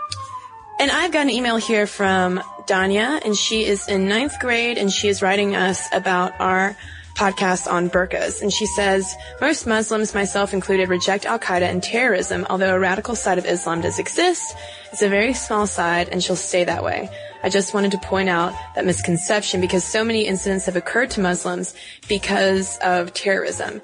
And 0.81 0.90
I've 0.90 1.12
got 1.12 1.22
an 1.22 1.31
email 1.31 1.57
here 1.57 1.87
from 1.87 2.38
Danya, 2.66 3.22
and 3.22 3.37
she 3.37 3.66
is 3.66 3.87
in 3.87 4.09
ninth 4.09 4.40
grade, 4.40 4.78
and 4.78 4.90
she 4.90 5.09
is 5.09 5.20
writing 5.20 5.54
us 5.54 5.88
about 5.92 6.40
our 6.40 6.74
podcast 7.18 7.70
on 7.70 7.90
burqas. 7.90 8.40
And 8.42 8.52
she 8.52 8.64
says, 8.64 9.16
most 9.40 9.66
Muslims, 9.66 10.14
myself 10.14 10.54
included, 10.54 10.88
reject 10.88 11.26
Al 11.26 11.40
Qaeda 11.40 11.62
and 11.62 11.83
terrorism, 11.83 12.46
although 12.48 12.76
a 12.76 12.78
radical 12.78 13.16
side 13.16 13.38
of 13.38 13.44
Islam 13.44 13.81
does 13.81 13.98
exist. 13.98 14.54
It's 14.92 15.02
a 15.02 15.09
very 15.09 15.35
small 15.35 15.66
side, 15.66 16.09
and 16.11 16.22
she'll 16.22 16.37
stay 16.37 16.62
that 16.64 16.85
way. 16.85 17.11
I 17.42 17.48
just 17.48 17.74
wanted 17.74 17.90
to 17.92 17.98
point 17.98 18.28
out 18.28 18.52
that 18.76 18.87
misconception 18.87 19.61
because 19.61 19.83
so 19.83 20.04
many 20.04 20.26
incidents 20.26 20.66
have 20.66 20.76
occurred 20.76 21.11
to 21.11 21.20
Muslims 21.20 21.74
because 22.09 22.78
of 22.78 23.12
terrorism. 23.14 23.83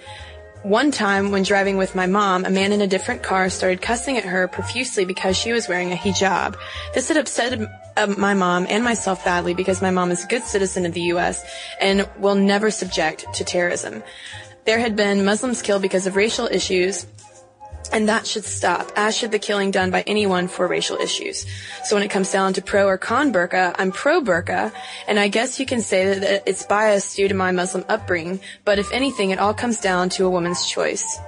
One 0.64 0.92
time, 0.92 1.30
when 1.30 1.42
driving 1.42 1.76
with 1.76 1.94
my 1.94 2.06
mom, 2.06 2.46
a 2.46 2.50
man 2.50 2.72
in 2.72 2.80
a 2.80 2.86
different 2.86 3.22
car 3.22 3.50
started 3.50 3.82
cussing 3.82 4.16
at 4.16 4.24
her 4.24 4.48
profusely 4.48 5.04
because 5.04 5.36
she 5.36 5.52
was 5.52 5.68
wearing 5.68 5.92
a 5.92 5.94
hijab. 5.94 6.56
This 6.94 7.08
had 7.08 7.18
upset 7.18 7.60
uh, 7.98 8.06
my 8.16 8.32
mom 8.32 8.64
and 8.70 8.82
myself 8.82 9.22
badly 9.26 9.52
because 9.52 9.82
my 9.82 9.90
mom 9.90 10.10
is 10.10 10.24
a 10.24 10.26
good 10.26 10.42
citizen 10.42 10.86
of 10.86 10.94
the 10.94 11.02
U.S. 11.12 11.44
and 11.82 12.08
will 12.18 12.34
never 12.34 12.70
subject 12.70 13.26
to 13.34 13.44
terrorism. 13.44 14.02
There 14.64 14.78
had 14.78 14.96
been 14.96 15.26
Muslims 15.26 15.60
killed 15.60 15.82
because 15.82 16.06
of 16.06 16.16
racial 16.16 16.46
issues, 16.46 17.04
and 17.92 18.08
that 18.08 18.26
should 18.26 18.44
stop, 18.44 18.90
as 18.96 19.16
should 19.16 19.30
the 19.30 19.38
killing 19.38 19.70
done 19.70 19.90
by 19.90 20.02
anyone 20.06 20.48
for 20.48 20.66
racial 20.66 20.96
issues. 20.96 21.46
So 21.84 21.96
when 21.96 22.02
it 22.02 22.10
comes 22.10 22.32
down 22.32 22.54
to 22.54 22.62
pro 22.62 22.86
or 22.86 22.98
con 22.98 23.32
burqa, 23.32 23.74
I'm 23.78 23.92
pro 23.92 24.20
burqa, 24.20 24.72
and 25.06 25.18
I 25.18 25.28
guess 25.28 25.60
you 25.60 25.66
can 25.66 25.80
say 25.80 26.18
that 26.18 26.42
it's 26.46 26.64
biased 26.64 27.16
due 27.16 27.28
to 27.28 27.34
my 27.34 27.52
Muslim 27.52 27.84
upbringing, 27.88 28.40
but 28.64 28.78
if 28.78 28.92
anything, 28.92 29.30
it 29.30 29.38
all 29.38 29.54
comes 29.54 29.80
down 29.80 30.08
to 30.10 30.24
a 30.24 30.30
woman's 30.30 30.66
choice. 30.66 31.18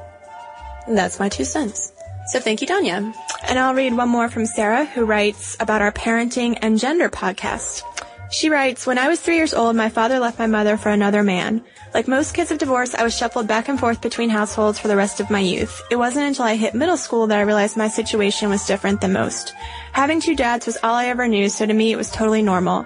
And 0.87 0.97
that's 0.97 1.19
my 1.19 1.29
two 1.29 1.45
cents. 1.45 1.93
So 2.29 2.41
thank 2.41 2.61
you, 2.61 2.67
Danya. 2.67 3.15
And 3.49 3.59
I'll 3.59 3.75
read 3.75 3.97
one 3.97 4.09
more 4.09 4.29
from 4.29 4.47
Sarah, 4.47 4.85
who 4.85 5.05
writes 5.05 5.57
about 5.61 5.83
our 5.83 5.93
parenting 5.93 6.59
and 6.61 6.79
gender 6.79 7.09
podcast. 7.09 7.83
She 8.31 8.51
writes, 8.51 8.87
When 8.87 8.99
I 8.99 9.09
was 9.09 9.21
three 9.21 9.37
years 9.37 9.55
old, 9.55 9.77
my 9.77 9.89
father 9.89 10.19
left 10.19 10.39
my 10.39 10.49
mother 10.49 10.77
for 10.77 10.91
another 10.91 11.23
man. 11.23 11.63
Like 11.95 12.09
most 12.09 12.35
kids 12.35 12.51
of 12.51 12.59
divorce, 12.59 12.95
I 12.95 13.05
was 13.05 13.17
shuffled 13.17 13.47
back 13.47 13.69
and 13.69 13.79
forth 13.79 14.01
between 14.01 14.31
households 14.31 14.79
for 14.79 14.89
the 14.89 14.97
rest 14.97 15.21
of 15.21 15.31
my 15.31 15.39
youth. 15.39 15.81
It 15.91 15.97
wasn't 15.97 16.27
until 16.27 16.45
I 16.45 16.57
hit 16.57 16.75
middle 16.75 16.97
school 16.97 17.29
that 17.29 17.39
I 17.39 17.43
realized 17.43 17.77
my 17.77 17.89
situation 17.89 18.51
was 18.51 18.67
different 18.67 19.01
than 19.01 19.13
most. 19.13 19.55
Having 19.93 20.21
two 20.21 20.35
dads 20.35 20.67
was 20.67 20.77
all 20.83 20.95
I 20.95 21.07
ever 21.07 21.29
knew, 21.29 21.49
so 21.49 21.65
to 21.67 21.73
me 21.73 21.93
it 21.93 21.97
was 21.97 22.11
totally 22.11 22.43
normal. 22.43 22.85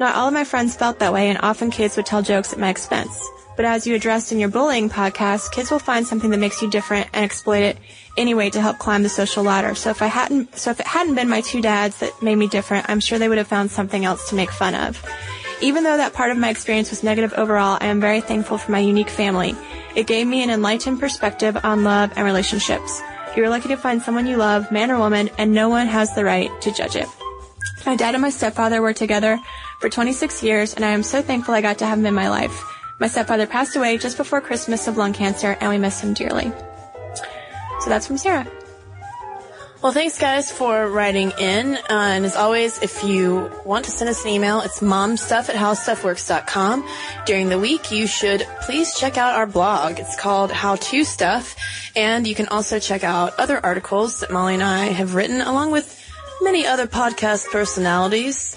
Not 0.00 0.16
all 0.16 0.28
of 0.28 0.34
my 0.34 0.44
friends 0.44 0.76
felt 0.76 0.98
that 0.98 1.12
way, 1.12 1.28
and 1.28 1.38
often 1.42 1.70
kids 1.70 1.96
would 1.96 2.06
tell 2.06 2.22
jokes 2.22 2.52
at 2.52 2.58
my 2.58 2.70
expense. 2.70 3.28
But 3.56 3.66
as 3.66 3.86
you 3.86 3.94
addressed 3.94 4.32
in 4.32 4.38
your 4.38 4.48
bullying 4.48 4.88
podcast, 4.88 5.52
kids 5.52 5.70
will 5.70 5.78
find 5.78 6.06
something 6.06 6.30
that 6.30 6.38
makes 6.38 6.62
you 6.62 6.70
different 6.70 7.08
and 7.12 7.24
exploit 7.24 7.62
it 7.62 7.76
anyway 8.16 8.50
to 8.50 8.60
help 8.60 8.78
climb 8.78 9.02
the 9.02 9.08
social 9.08 9.42
ladder. 9.42 9.74
So 9.74 9.90
if 9.90 10.00
I 10.00 10.06
hadn't, 10.06 10.56
so 10.56 10.70
if 10.70 10.80
it 10.80 10.86
hadn't 10.86 11.14
been 11.14 11.28
my 11.28 11.42
two 11.42 11.60
dads 11.60 11.98
that 11.98 12.22
made 12.22 12.36
me 12.36 12.48
different, 12.48 12.88
I'm 12.88 13.00
sure 13.00 13.18
they 13.18 13.28
would 13.28 13.38
have 13.38 13.46
found 13.46 13.70
something 13.70 14.04
else 14.04 14.30
to 14.30 14.34
make 14.34 14.50
fun 14.50 14.74
of. 14.74 15.04
Even 15.60 15.84
though 15.84 15.96
that 15.96 16.14
part 16.14 16.30
of 16.30 16.38
my 16.38 16.48
experience 16.48 16.90
was 16.90 17.02
negative 17.02 17.34
overall, 17.36 17.78
I 17.80 17.86
am 17.86 18.00
very 18.00 18.20
thankful 18.20 18.58
for 18.58 18.72
my 18.72 18.80
unique 18.80 19.10
family. 19.10 19.54
It 19.94 20.06
gave 20.06 20.26
me 20.26 20.42
an 20.42 20.50
enlightened 20.50 20.98
perspective 20.98 21.56
on 21.62 21.84
love 21.84 22.10
and 22.16 22.24
relationships. 22.24 23.00
You 23.36 23.44
are 23.44 23.48
lucky 23.48 23.68
to 23.68 23.76
find 23.76 24.02
someone 24.02 24.26
you 24.26 24.38
love, 24.38 24.72
man 24.72 24.90
or 24.90 24.98
woman, 24.98 25.30
and 25.38 25.52
no 25.52 25.68
one 25.68 25.86
has 25.86 26.14
the 26.14 26.24
right 26.24 26.50
to 26.62 26.72
judge 26.72 26.96
it. 26.96 27.06
My 27.86 27.96
dad 27.96 28.14
and 28.14 28.22
my 28.22 28.30
stepfather 28.30 28.80
were 28.80 28.92
together 28.92 29.38
for 29.82 29.88
26 29.88 30.44
years, 30.44 30.74
and 30.74 30.84
I 30.84 30.90
am 30.90 31.02
so 31.02 31.20
thankful 31.20 31.54
I 31.54 31.60
got 31.60 31.78
to 31.78 31.86
have 31.86 31.98
him 31.98 32.06
in 32.06 32.14
my 32.14 32.30
life. 32.30 32.64
My 33.00 33.08
stepfather 33.08 33.48
passed 33.48 33.74
away 33.74 33.98
just 33.98 34.16
before 34.16 34.40
Christmas 34.40 34.86
of 34.86 34.96
lung 34.96 35.12
cancer, 35.12 35.58
and 35.60 35.68
we 35.68 35.76
miss 35.76 36.00
him 36.00 36.14
dearly. 36.14 36.52
So 37.80 37.90
that's 37.90 38.06
from 38.06 38.16
Sarah. 38.16 38.46
Well, 39.82 39.90
thanks 39.90 40.20
guys 40.20 40.52
for 40.52 40.86
writing 40.86 41.32
in. 41.36 41.74
Uh, 41.74 41.82
and 41.88 42.24
as 42.24 42.36
always, 42.36 42.80
if 42.80 43.02
you 43.02 43.50
want 43.64 43.86
to 43.86 43.90
send 43.90 44.08
us 44.08 44.22
an 44.22 44.30
email, 44.30 44.60
it's 44.60 44.78
momstuff 44.78 45.48
at 45.48 45.56
howstuffworks.com. 45.56 46.88
During 47.26 47.48
the 47.48 47.58
week, 47.58 47.90
you 47.90 48.06
should 48.06 48.46
please 48.60 48.94
check 48.94 49.18
out 49.18 49.34
our 49.34 49.48
blog. 49.48 49.98
It's 49.98 50.14
called 50.14 50.52
How 50.52 50.76
To 50.76 51.02
Stuff. 51.02 51.56
And 51.96 52.24
you 52.24 52.36
can 52.36 52.46
also 52.46 52.78
check 52.78 53.02
out 53.02 53.36
other 53.40 53.58
articles 53.66 54.20
that 54.20 54.30
Molly 54.30 54.54
and 54.54 54.62
I 54.62 54.84
have 54.84 55.16
written 55.16 55.40
along 55.40 55.72
with 55.72 55.98
many 56.40 56.68
other 56.68 56.86
podcast 56.86 57.50
personalities 57.50 58.56